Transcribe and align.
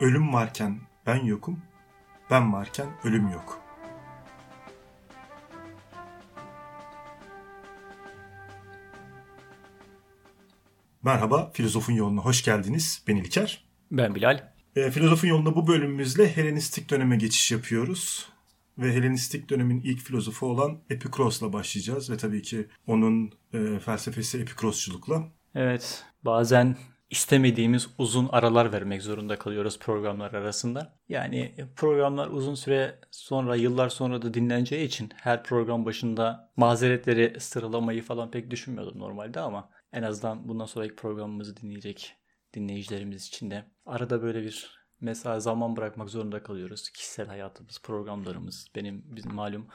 Ölüm 0.00 0.32
varken 0.32 0.80
ben 1.06 1.24
yokum, 1.24 1.62
ben 2.30 2.52
varken 2.52 2.86
ölüm 3.04 3.28
yok. 3.28 3.62
Merhaba, 11.02 11.50
Filozofun 11.52 11.92
Yoluna 11.92 12.20
hoş 12.20 12.44
geldiniz. 12.44 13.04
Ben 13.08 13.16
İlker. 13.16 13.64
Ben 13.90 14.14
Bilal. 14.14 14.52
E, 14.76 14.90
Filozofun 14.90 15.28
Yolunda 15.28 15.54
bu 15.54 15.66
bölümümüzle 15.66 16.36
Helenistik 16.36 16.90
döneme 16.90 17.16
geçiş 17.16 17.52
yapıyoruz. 17.52 18.28
Ve 18.78 18.92
Helenistik 18.92 19.50
dönemin 19.50 19.80
ilk 19.80 20.00
filozofu 20.00 20.46
olan 20.46 20.78
Epikros'la 20.90 21.52
başlayacağız. 21.52 22.10
Ve 22.10 22.16
tabii 22.16 22.42
ki 22.42 22.68
onun 22.86 23.32
e, 23.54 23.78
felsefesi 23.78 24.38
Epikrosçulukla. 24.38 25.28
Evet, 25.54 26.04
bazen 26.24 26.76
istemediğimiz 27.10 27.88
uzun 27.98 28.28
aralar 28.28 28.72
vermek 28.72 29.02
zorunda 29.02 29.38
kalıyoruz 29.38 29.78
programlar 29.78 30.32
arasında. 30.32 30.98
Yani 31.08 31.54
programlar 31.76 32.28
uzun 32.28 32.54
süre 32.54 32.98
sonra, 33.10 33.56
yıllar 33.56 33.88
sonra 33.88 34.22
da 34.22 34.34
dinleneceği 34.34 34.86
için 34.86 35.10
her 35.16 35.42
program 35.44 35.84
başında 35.84 36.52
mazeretleri 36.56 37.40
sıralamayı 37.40 38.02
falan 38.02 38.30
pek 38.30 38.50
düşünmüyordum 38.50 38.98
normalde 38.98 39.40
ama 39.40 39.70
en 39.92 40.02
azından 40.02 40.48
bundan 40.48 40.66
sonraki 40.66 40.96
programımızı 40.96 41.56
dinleyecek 41.56 42.16
dinleyicilerimiz 42.54 43.26
için 43.26 43.50
de 43.50 43.64
arada 43.86 44.22
böyle 44.22 44.42
bir 44.42 44.80
mesela 45.00 45.40
zaman 45.40 45.76
bırakmak 45.76 46.10
zorunda 46.10 46.42
kalıyoruz. 46.42 46.90
Kişisel 46.90 47.26
hayatımız, 47.26 47.80
programlarımız, 47.82 48.66
benim 48.74 49.04
bizim 49.16 49.34
malum 49.34 49.68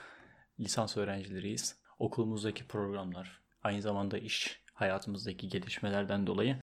lisans 0.59 0.97
öğrencileriyiz. 0.97 1.75
Okulumuzdaki 1.99 2.67
programlar, 2.67 3.41
aynı 3.63 3.81
zamanda 3.81 4.17
iş 4.17 4.61
hayatımızdaki 4.73 5.49
gelişmelerden 5.49 6.27
dolayı 6.27 6.57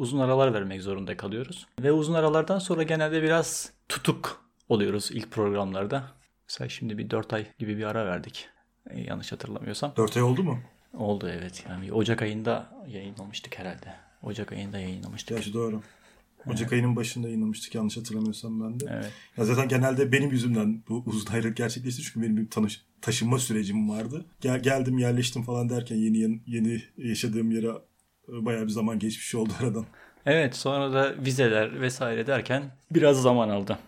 uzun 0.00 0.18
aralar 0.18 0.54
vermek 0.54 0.82
zorunda 0.82 1.16
kalıyoruz. 1.16 1.66
Ve 1.80 1.92
uzun 1.92 2.14
aralardan 2.14 2.58
sonra 2.58 2.82
genelde 2.82 3.22
biraz 3.22 3.72
tutuk 3.88 4.44
oluyoruz 4.68 5.10
ilk 5.12 5.30
programlarda. 5.30 6.04
Mesela 6.48 6.68
şimdi 6.68 6.98
bir 6.98 7.10
4 7.10 7.32
ay 7.32 7.46
gibi 7.58 7.78
bir 7.78 7.84
ara 7.84 8.06
verdik. 8.06 8.48
Ee, 8.90 9.00
yanlış 9.00 9.32
hatırlamıyorsam. 9.32 9.92
4 9.96 10.16
ay 10.16 10.22
oldu 10.22 10.42
mu? 10.42 10.58
Oldu 10.94 11.28
evet. 11.28 11.64
Yani 11.68 11.92
Ocak 11.92 12.22
ayında 12.22 12.84
yayınlamıştık 12.88 13.58
herhalde. 13.58 13.94
Ocak 14.22 14.52
ayında 14.52 14.78
yayınlamıştık. 14.78 15.36
Gerçi 15.36 15.52
doğru. 15.52 15.80
Ocak 16.46 16.60
evet. 16.60 16.72
ayının 16.72 16.96
başında 16.96 17.26
yayınlamıştık 17.26 17.74
yanlış 17.74 17.96
hatırlamıyorsam 17.96 18.60
ben 18.60 18.80
de. 18.80 18.84
Evet. 18.90 19.12
Ya 19.36 19.44
zaten 19.44 19.68
genelde 19.68 20.12
benim 20.12 20.30
yüzümden 20.30 20.82
bu 20.88 21.02
uzun 21.06 21.32
ayrılık 21.32 21.56
gerçekleşti 21.56 22.02
çünkü 22.02 22.22
benim 22.22 22.36
bir 22.36 22.50
tanış 22.50 22.82
taşınma 23.02 23.38
sürecim 23.38 23.88
vardı. 23.88 24.24
Gel 24.40 24.62
geldim 24.62 24.98
yerleştim 24.98 25.42
falan 25.42 25.68
derken 25.68 25.96
yeni 25.96 26.40
yeni 26.46 26.82
yaşadığım 26.96 27.50
yere 27.50 27.70
bayağı 28.32 28.64
bir 28.64 28.70
zaman 28.70 28.98
geçmiş 28.98 29.34
oldu 29.34 29.52
aradan. 29.60 29.86
Evet 30.26 30.56
sonra 30.56 30.92
da 30.92 31.24
vizeler 31.24 31.80
vesaire 31.80 32.26
derken 32.26 32.62
biraz 32.90 33.22
zaman 33.22 33.48
aldı. 33.48 33.78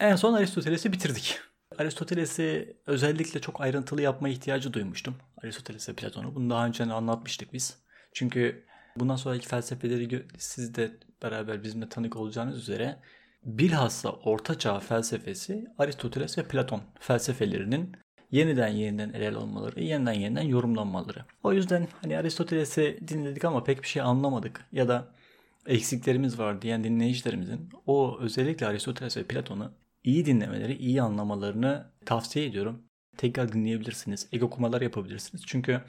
En 0.00 0.16
son 0.16 0.34
Aristoteles'i 0.34 0.92
bitirdik. 0.92 1.40
Aristoteles'i 1.78 2.76
özellikle 2.86 3.40
çok 3.40 3.60
ayrıntılı 3.60 4.02
yapma 4.02 4.28
ihtiyacı 4.28 4.72
duymuştum. 4.72 5.14
Aristoteles 5.42 5.88
ve 5.88 5.92
Platon'u. 5.92 6.34
Bunu 6.34 6.50
daha 6.50 6.66
önce 6.66 6.84
anlatmıştık 6.84 7.52
biz. 7.52 7.78
Çünkü 8.12 8.64
bundan 8.96 9.16
sonraki 9.16 9.48
felsefeleri 9.48 10.26
siz 10.38 10.74
de 10.74 10.96
beraber 11.22 11.62
bizimle 11.62 11.88
tanık 11.88 12.16
olacağınız 12.16 12.58
üzere 12.58 13.00
bilhassa 13.42 14.10
Orta 14.10 14.58
Çağ 14.58 14.80
felsefesi 14.80 15.64
Aristoteles 15.78 16.38
ve 16.38 16.42
Platon 16.42 16.82
felsefelerinin 17.00 17.96
yeniden 18.34 18.68
yeniden 18.68 19.12
ele 19.12 19.36
alınmaları, 19.36 19.80
yeniden 19.80 20.12
yeniden 20.12 20.42
yorumlanmaları. 20.42 21.24
O 21.42 21.52
yüzden 21.52 21.88
hani 22.02 22.18
Aristoteles'i 22.18 22.98
dinledik 23.08 23.44
ama 23.44 23.64
pek 23.64 23.82
bir 23.82 23.88
şey 23.88 24.02
anlamadık 24.02 24.64
ya 24.72 24.88
da 24.88 25.08
eksiklerimiz 25.66 26.38
var 26.38 26.62
diyen 26.62 26.84
dinleyicilerimizin 26.84 27.68
o 27.86 28.18
özellikle 28.20 28.66
Aristoteles 28.66 29.16
ve 29.16 29.24
Platon'u 29.24 29.72
iyi 30.04 30.26
dinlemeleri, 30.26 30.76
iyi 30.76 31.02
anlamalarını 31.02 31.86
tavsiye 32.06 32.46
ediyorum. 32.46 32.82
Tekrar 33.16 33.52
dinleyebilirsiniz, 33.52 34.28
ek 34.32 34.44
okumalar 34.44 34.80
yapabilirsiniz. 34.82 35.42
Çünkü 35.46 35.80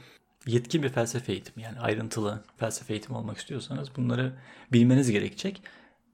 yetkin 0.47 0.84
bir 0.84 0.89
felsefe 0.89 1.31
eğitimi 1.31 1.63
yani 1.63 1.79
ayrıntılı 1.79 2.44
felsefe 2.57 2.94
eğitimi 2.94 3.17
almak 3.17 3.38
istiyorsanız 3.38 3.95
bunları 3.97 4.34
bilmeniz 4.73 5.11
gerekecek. 5.11 5.61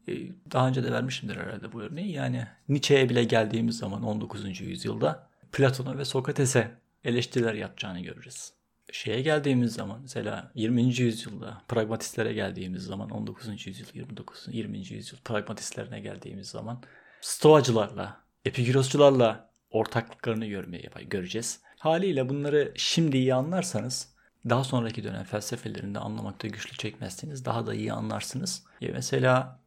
Ee, 0.07 0.13
daha 0.51 0.67
önce 0.67 0.83
de 0.83 0.91
vermişimdir 0.91 1.35
herhalde 1.37 1.73
bu 1.73 1.81
örneği. 1.81 2.11
Yani 2.11 2.47
Nietzsche'ye 2.69 3.09
bile 3.09 3.23
geldiğimiz 3.23 3.77
zaman 3.77 4.03
19. 4.03 4.61
yüzyılda 4.61 5.30
Platon'a 5.51 5.97
ve 5.97 6.05
Sokrates'e 6.05 6.71
eleştiriler 7.03 7.53
yapacağını 7.53 7.99
görürüz. 7.99 8.51
Şeye 8.91 9.21
geldiğimiz 9.21 9.73
zaman 9.73 9.99
mesela 10.01 10.51
20. 10.55 10.83
yüzyılda 10.83 11.61
pragmatistlere 11.67 12.33
geldiğimiz 12.33 12.83
zaman 12.83 13.09
19. 13.09 13.67
yüzyıl 13.67 13.87
29. 13.93 14.47
20. 14.51 14.77
yüzyıl 14.77 15.17
pragmatistlerine 15.25 15.99
geldiğimiz 15.99 16.47
zaman 16.47 16.83
stoacılarla, 17.21 18.21
epikürosçularla 18.45 19.49
ortaklıklarını 19.69 20.45
görmeye 20.45 20.89
göreceğiz. 21.09 21.59
Haliyle 21.79 22.29
bunları 22.29 22.71
şimdi 22.75 23.17
iyi 23.17 23.33
anlarsanız 23.33 24.13
daha 24.49 24.63
sonraki 24.63 25.03
dönem 25.03 25.23
felsefelerinde 25.23 25.99
anlamakta 25.99 26.47
güçlük 26.47 26.79
çekmezseniz 26.79 27.45
daha 27.45 27.67
da 27.67 27.73
iyi 27.73 27.93
anlarsınız. 27.93 28.63
Ya 28.81 28.91
mesela 28.93 29.59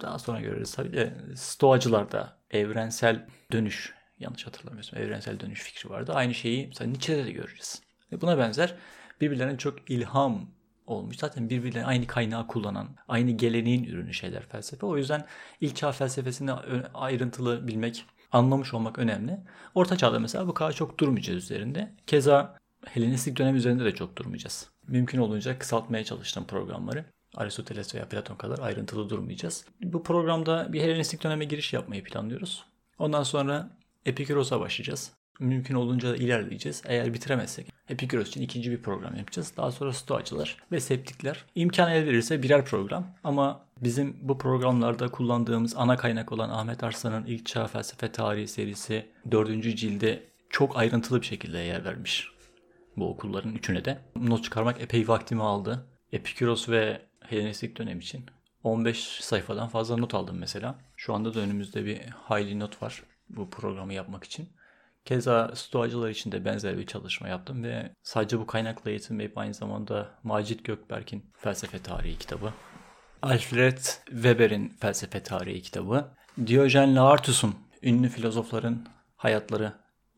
daha 0.00 0.18
sonra 0.18 0.40
görürüz 0.40 0.72
tabii 0.72 0.92
de 0.92 1.14
stoacılarda 1.36 2.36
evrensel 2.50 3.26
dönüş 3.52 3.94
yanlış 4.18 4.46
hatırlamıyorsam 4.46 5.00
evrensel 5.00 5.40
dönüş 5.40 5.62
fikri 5.62 5.90
vardı. 5.90 6.12
Aynı 6.14 6.34
şeyi 6.34 6.66
mesela 6.66 6.90
Nietzsche'de 6.90 7.24
de 7.24 7.32
göreceğiz. 7.32 7.82
Ve 8.12 8.20
buna 8.20 8.38
benzer 8.38 8.74
birbirlerine 9.20 9.58
çok 9.58 9.90
ilham 9.90 10.48
olmuş. 10.86 11.16
Zaten 11.16 11.50
birbirlerine 11.50 11.86
aynı 11.86 12.06
kaynağı 12.06 12.46
kullanan, 12.46 12.88
aynı 13.08 13.30
geleneğin 13.30 13.84
ürünü 13.84 14.14
şeyler 14.14 14.42
felsefe. 14.46 14.86
O 14.86 14.96
yüzden 14.96 15.26
ilk 15.60 15.76
çağ 15.76 15.92
felsefesini 15.92 16.52
ayrıntılı 16.94 17.68
bilmek, 17.68 18.04
anlamış 18.32 18.74
olmak 18.74 18.98
önemli. 18.98 19.40
Orta 19.74 19.96
çağda 19.96 20.18
mesela 20.18 20.48
bu 20.48 20.54
kadar 20.54 20.72
çok 20.72 21.00
durmayacağız 21.00 21.44
üzerinde. 21.44 21.94
Keza 22.06 22.56
Helenistik 22.86 23.38
dönem 23.38 23.56
üzerinde 23.56 23.84
de 23.84 23.94
çok 23.94 24.16
durmayacağız. 24.16 24.70
Mümkün 24.88 25.18
olunca 25.18 25.58
kısaltmaya 25.58 26.04
çalıştım 26.04 26.46
programları. 26.46 27.04
Aristoteles 27.36 27.94
veya 27.94 28.08
Platon 28.08 28.36
kadar 28.36 28.58
ayrıntılı 28.58 29.10
durmayacağız. 29.10 29.64
Bu 29.82 30.02
programda 30.02 30.72
bir 30.72 30.82
Helenistik 30.82 31.24
döneme 31.24 31.44
giriş 31.44 31.72
yapmayı 31.72 32.04
planlıyoruz. 32.04 32.64
Ondan 32.98 33.22
sonra 33.22 33.70
Epikuros'a 34.06 34.60
başlayacağız. 34.60 35.12
Mümkün 35.40 35.74
olunca 35.74 36.16
ilerleyeceğiz. 36.16 36.82
Eğer 36.86 37.14
bitiremezsek 37.14 37.72
Epikuros 37.88 38.28
için 38.28 38.42
ikinci 38.42 38.70
bir 38.70 38.82
program 38.82 39.16
yapacağız. 39.16 39.52
Daha 39.56 39.72
sonra 39.72 39.92
Stoacılar 39.92 40.56
ve 40.72 40.80
Septikler. 40.80 41.44
İmkan 41.54 41.92
el 41.92 42.06
verirse 42.06 42.42
birer 42.42 42.64
program. 42.64 43.06
Ama 43.24 43.66
bizim 43.80 44.16
bu 44.20 44.38
programlarda 44.38 45.08
kullandığımız 45.08 45.76
ana 45.76 45.96
kaynak 45.96 46.32
olan 46.32 46.50
Ahmet 46.50 46.84
Arslan'ın 46.84 47.26
İlk 47.26 47.46
Çağ 47.46 47.66
Felsefe 47.66 48.12
Tarihi 48.12 48.48
serisi 48.48 49.06
4. 49.30 49.76
cilde 49.76 50.22
çok 50.50 50.76
ayrıntılı 50.76 51.20
bir 51.20 51.26
şekilde 51.26 51.58
yer 51.58 51.84
vermiş. 51.84 52.28
Bu 52.96 53.10
okulların 53.10 53.54
üçüne 53.54 53.84
de. 53.84 53.98
Not 54.16 54.44
çıkarmak 54.44 54.80
epey 54.80 55.08
vaktimi 55.08 55.42
aldı. 55.42 55.86
Epikuros 56.12 56.68
ve 56.68 57.00
Helenistik 57.20 57.78
dönem 57.78 57.98
için 57.98 58.26
15 58.64 58.98
sayfadan 58.98 59.68
fazla 59.68 59.96
not 59.96 60.14
aldım 60.14 60.36
mesela. 60.38 60.78
Şu 60.96 61.14
anda 61.14 61.34
da 61.34 61.40
önümüzde 61.40 61.84
bir 61.84 62.00
hayli 62.06 62.60
not 62.60 62.82
var 62.82 63.02
bu 63.28 63.50
programı 63.50 63.94
yapmak 63.94 64.24
için. 64.24 64.48
Keza 65.04 65.52
stoacılar 65.54 66.10
için 66.10 66.32
de 66.32 66.44
benzer 66.44 66.78
bir 66.78 66.86
çalışma 66.86 67.28
yaptım 67.28 67.64
ve 67.64 67.90
sadece 68.02 68.38
bu 68.38 68.46
kaynakla 68.46 68.90
yetinmeyip 68.90 69.38
aynı 69.38 69.54
zamanda 69.54 70.10
Macit 70.22 70.64
Gökberk'in 70.64 71.24
Felsefe 71.36 71.78
Tarihi 71.78 72.18
kitabı, 72.18 72.52
Alfred 73.22 73.78
Weber'in 74.06 74.68
Felsefe 74.68 75.22
Tarihi 75.22 75.62
kitabı, 75.62 76.08
Diyojen 76.46 76.96
Laertius'un 76.96 77.54
ünlü 77.82 78.08
filozofların 78.08 78.86
hayatları 79.16 79.72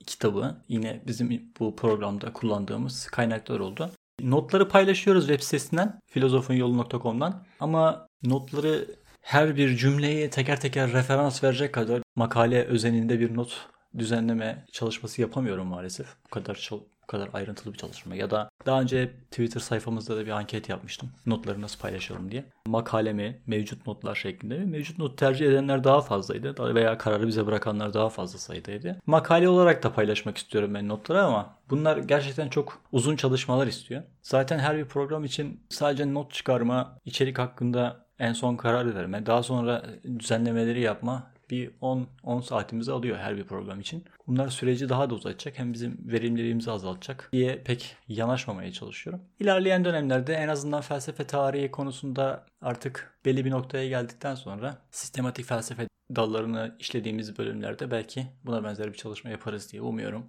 kitabı 0.06 0.56
yine 0.69 1.02
bizim 1.06 1.52
bu 1.60 1.76
programda 1.76 2.32
kullandığımız 2.32 3.06
kaynaklar 3.06 3.60
oldu. 3.60 3.90
Notları 4.22 4.69
paylaşıyoruz 4.69 5.26
web 5.26 5.40
sitesinden 5.40 6.00
filozofunyolu.com'dan 6.06 7.44
ama 7.60 8.06
notları 8.22 8.87
her 9.28 9.56
bir 9.56 9.76
cümleye 9.76 10.30
teker 10.30 10.60
teker 10.60 10.92
referans 10.92 11.44
verecek 11.44 11.75
kadar 11.75 12.02
makale 12.16 12.64
özeninde 12.64 13.20
bir 13.20 13.36
not 13.36 13.66
düzenleme 13.98 14.64
çalışması 14.72 15.20
yapamıyorum 15.20 15.66
maalesef. 15.66 16.06
Bu 16.26 16.30
kadar 16.30 16.70
bu 16.72 17.06
kadar 17.06 17.28
ayrıntılı 17.32 17.72
bir 17.72 17.78
çalışma 17.78 18.14
ya 18.14 18.30
da 18.30 18.48
daha 18.66 18.80
önce 18.80 19.10
Twitter 19.30 19.60
sayfamızda 19.60 20.16
da 20.16 20.26
bir 20.26 20.30
anket 20.30 20.69
yapmıştım. 20.69 21.10
Notları 21.26 21.62
nasıl 21.62 21.80
paylaşalım 21.80 22.30
diye. 22.30 22.44
Makalemi 22.66 23.42
mevcut 23.46 23.86
notlar 23.86 24.14
şeklinde. 24.14 24.58
Mevcut 24.58 24.98
not 24.98 25.19
tercih 25.19 25.46
edenler 25.46 25.84
daha 25.84 26.00
fazlaydı 26.00 26.74
veya 26.74 26.98
kararı 26.98 27.26
bize 27.26 27.46
bırakanlar 27.46 27.94
daha 27.94 28.08
fazla 28.08 28.38
sayıdaydı. 28.38 29.00
Makale 29.06 29.48
olarak 29.48 29.82
da 29.82 29.92
paylaşmak 29.92 30.38
istiyorum 30.38 30.74
ben 30.74 30.88
notları 30.88 31.22
ama 31.22 31.56
bunlar 31.70 31.96
gerçekten 31.96 32.48
çok 32.48 32.82
uzun 32.92 33.16
çalışmalar 33.16 33.66
istiyor. 33.66 34.02
Zaten 34.22 34.58
her 34.58 34.76
bir 34.76 34.84
program 34.84 35.24
için 35.24 35.60
sadece 35.69 36.14
not 36.14 36.32
çıkarma, 36.32 36.98
içerik 37.04 37.38
hakkında 37.38 38.07
en 38.19 38.32
son 38.32 38.56
karar 38.56 38.94
verme, 38.94 39.26
daha 39.26 39.43
sonra 39.43 39.85
düzenlemeleri 40.19 40.81
yapma 40.81 41.31
bir 41.50 41.70
10 41.81 42.06
10 42.23 42.41
saatimizi 42.41 42.93
alıyor 42.93 43.19
her 43.19 43.37
bir 43.37 43.44
program 43.44 43.81
için. 43.81 44.05
Bunlar 44.26 44.49
süreci 44.49 44.88
daha 44.88 45.11
da 45.11 45.15
uzatacak 45.15 45.59
hem 45.59 45.73
bizim 45.73 45.99
verimliliğimizi 46.06 46.70
azaltacak 46.70 47.29
diye 47.32 47.62
pek 47.62 47.97
yanaşmamaya 48.09 48.73
çalışıyorum. 48.73 49.23
İlerleyen 49.41 49.85
dönemlerde 49.85 50.35
en 50.35 50.49
azından 50.49 50.81
felsefe 50.81 51.26
tarihi 51.26 51.70
konusunda 51.70 52.47
artık 52.62 53.19
belli 53.25 53.44
bir 53.44 53.50
noktaya 53.50 53.88
geldikten 53.88 54.35
sonra 54.35 54.79
sistematik 54.91 55.47
felsefe 55.47 55.88
dallarını 56.17 56.76
işlediğimiz 56.79 57.38
bölümlerde 57.38 57.91
belki 57.91 58.26
buna 58.44 58.65
benzer 58.65 58.93
bir 58.93 58.99
çalışma 58.99 59.31
yaparız 59.31 59.73
diye 59.73 59.82
umuyorum. 59.82 60.26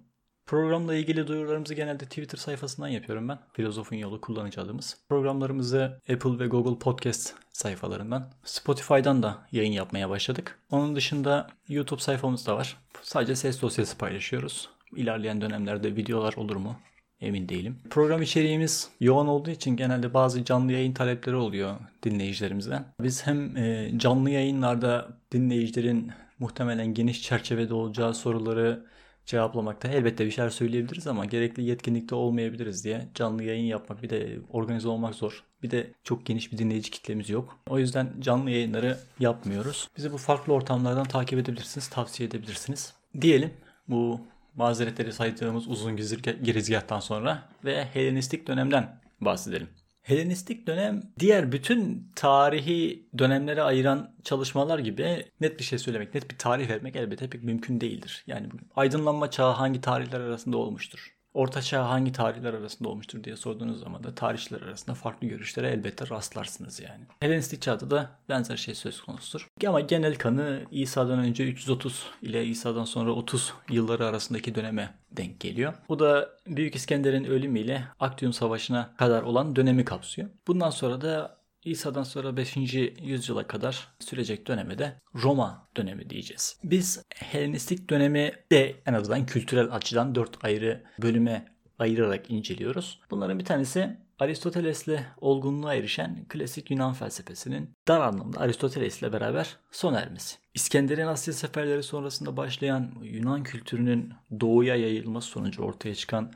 Programla 0.50 0.94
ilgili 0.94 1.26
duyurularımızı 1.26 1.74
genelde 1.74 2.04
Twitter 2.04 2.38
sayfasından 2.38 2.88
yapıyorum 2.88 3.28
ben. 3.28 3.38
Filozofun 3.52 3.96
Yolu 3.96 4.20
kullanıcı 4.20 4.60
adımız. 4.60 4.96
Programlarımızı 5.08 6.00
Apple 6.12 6.38
ve 6.38 6.46
Google 6.46 6.78
Podcast 6.78 7.34
sayfalarından, 7.52 8.30
Spotify'dan 8.44 9.22
da 9.22 9.38
yayın 9.52 9.72
yapmaya 9.72 10.10
başladık. 10.10 10.58
Onun 10.70 10.96
dışında 10.96 11.46
YouTube 11.68 12.00
sayfamız 12.00 12.46
da 12.46 12.56
var. 12.56 12.76
Sadece 13.02 13.36
ses 13.36 13.62
dosyası 13.62 13.98
paylaşıyoruz. 13.98 14.68
İlerleyen 14.96 15.40
dönemlerde 15.40 15.96
videolar 15.96 16.34
olur 16.36 16.56
mu? 16.56 16.76
Emin 17.20 17.48
değilim. 17.48 17.78
Program 17.90 18.22
içeriğimiz 18.22 18.88
yoğun 19.00 19.26
olduğu 19.26 19.50
için 19.50 19.76
genelde 19.76 20.14
bazı 20.14 20.44
canlı 20.44 20.72
yayın 20.72 20.92
talepleri 20.92 21.36
oluyor 21.36 21.76
dinleyicilerimizden. 22.02 22.84
Biz 23.00 23.26
hem 23.26 23.56
e, 23.56 23.92
canlı 23.96 24.30
yayınlarda 24.30 25.08
dinleyicilerin 25.32 26.12
muhtemelen 26.38 26.94
geniş 26.94 27.22
çerçevede 27.22 27.74
olacağı 27.74 28.14
soruları 28.14 28.90
cevaplamakta 29.30 29.88
elbette 29.88 30.26
bir 30.26 30.30
şeyler 30.30 30.50
söyleyebiliriz 30.50 31.06
ama 31.06 31.24
gerekli 31.24 31.62
yetkinlikte 31.62 32.14
olmayabiliriz 32.14 32.84
diye 32.84 33.08
canlı 33.14 33.42
yayın 33.42 33.64
yapmak 33.64 34.02
bir 34.02 34.10
de 34.10 34.38
organize 34.52 34.88
olmak 34.88 35.14
zor. 35.14 35.44
Bir 35.62 35.70
de 35.70 35.90
çok 36.04 36.26
geniş 36.26 36.52
bir 36.52 36.58
dinleyici 36.58 36.90
kitlemiz 36.90 37.30
yok. 37.30 37.58
O 37.68 37.78
yüzden 37.78 38.12
canlı 38.20 38.50
yayınları 38.50 38.98
yapmıyoruz. 39.20 39.88
Bizi 39.96 40.12
bu 40.12 40.18
farklı 40.18 40.52
ortamlardan 40.52 41.04
takip 41.04 41.38
edebilirsiniz, 41.38 41.88
tavsiye 41.88 42.28
edebilirsiniz. 42.28 42.94
Diyelim 43.20 43.50
bu 43.88 44.20
mazeretleri 44.54 45.12
saydığımız 45.12 45.68
uzun 45.68 45.96
girizgahtan 46.42 47.00
sonra 47.00 47.48
ve 47.64 47.84
Helenistik 47.84 48.46
dönemden 48.46 49.00
bahsedelim. 49.20 49.68
Helenistik 50.10 50.66
dönem 50.66 51.02
diğer 51.18 51.52
bütün 51.52 52.12
tarihi 52.16 53.08
dönemlere 53.18 53.62
ayıran 53.62 54.14
çalışmalar 54.24 54.78
gibi 54.78 55.26
net 55.40 55.58
bir 55.58 55.64
şey 55.64 55.78
söylemek, 55.78 56.14
net 56.14 56.30
bir 56.30 56.38
tarih 56.38 56.68
vermek 56.68 56.96
elbette 56.96 57.30
pek 57.30 57.42
mümkün 57.42 57.80
değildir. 57.80 58.24
Yani 58.26 58.48
aydınlanma 58.76 59.30
çağı 59.30 59.52
hangi 59.52 59.80
tarihler 59.80 60.20
arasında 60.20 60.56
olmuştur? 60.56 61.19
Orta 61.34 61.62
Çağ 61.62 61.88
hangi 61.88 62.12
tarihler 62.12 62.54
arasında 62.54 62.88
olmuştur 62.88 63.24
diye 63.24 63.36
sorduğunuz 63.36 63.80
zaman 63.80 64.04
da 64.04 64.14
tarihçiler 64.14 64.60
arasında 64.60 64.94
farklı 64.94 65.26
görüşlere 65.26 65.68
elbette 65.68 66.08
rastlarsınız 66.10 66.80
yani. 66.80 67.04
Helenistik 67.20 67.62
çağda 67.62 67.90
da 67.90 68.10
benzer 68.28 68.56
şey 68.56 68.74
söz 68.74 69.00
konusudur. 69.00 69.48
Ama 69.66 69.80
genel 69.80 70.14
kanı 70.14 70.62
İsa'dan 70.70 71.18
önce 71.18 71.44
330 71.44 72.06
ile 72.22 72.46
İsa'dan 72.46 72.84
sonra 72.84 73.10
30 73.10 73.52
yılları 73.70 74.06
arasındaki 74.06 74.54
döneme 74.54 74.94
denk 75.12 75.40
geliyor. 75.40 75.74
Bu 75.88 75.98
da 75.98 76.28
Büyük 76.46 76.74
İskender'in 76.74 77.24
ölümüyle 77.24 77.84
Aktium 78.00 78.32
Savaşı'na 78.32 78.96
kadar 78.96 79.22
olan 79.22 79.56
dönemi 79.56 79.84
kapsıyor. 79.84 80.28
Bundan 80.46 80.70
sonra 80.70 81.00
da 81.00 81.39
İsa'dan 81.64 82.02
sonra 82.02 82.36
5. 82.36 82.56
yüzyıla 83.02 83.46
kadar 83.46 83.88
sürecek 83.98 84.46
döneme 84.46 84.78
de 84.78 85.00
Roma 85.14 85.68
dönemi 85.76 86.10
diyeceğiz. 86.10 86.58
Biz 86.64 87.04
Helenistik 87.14 87.90
dönemi 87.90 88.32
de 88.52 88.76
en 88.86 88.94
azından 88.94 89.26
kültürel 89.26 89.74
açıdan 89.74 90.14
dört 90.14 90.44
ayrı 90.44 90.84
bölüme 91.02 91.46
ayırarak 91.78 92.30
inceliyoruz. 92.30 93.00
Bunların 93.10 93.38
bir 93.38 93.44
tanesi 93.44 93.96
Aristoteles'le 94.18 94.98
olgunluğa 95.20 95.74
erişen 95.74 96.24
klasik 96.28 96.70
Yunan 96.70 96.92
felsefesinin 96.92 97.70
dar 97.88 98.00
anlamda 98.00 98.40
Aristoteles'le 98.40 99.02
beraber 99.02 99.56
sona 99.70 100.00
ermesi. 100.00 100.36
İskender'in 100.54 101.06
Asya 101.06 101.34
seferleri 101.34 101.82
sonrasında 101.82 102.36
başlayan 102.36 102.92
Yunan 103.02 103.42
kültürünün 103.42 104.12
doğuya 104.40 104.76
yayılması 104.76 105.28
sonucu 105.28 105.62
ortaya 105.62 105.94
çıkan 105.94 106.32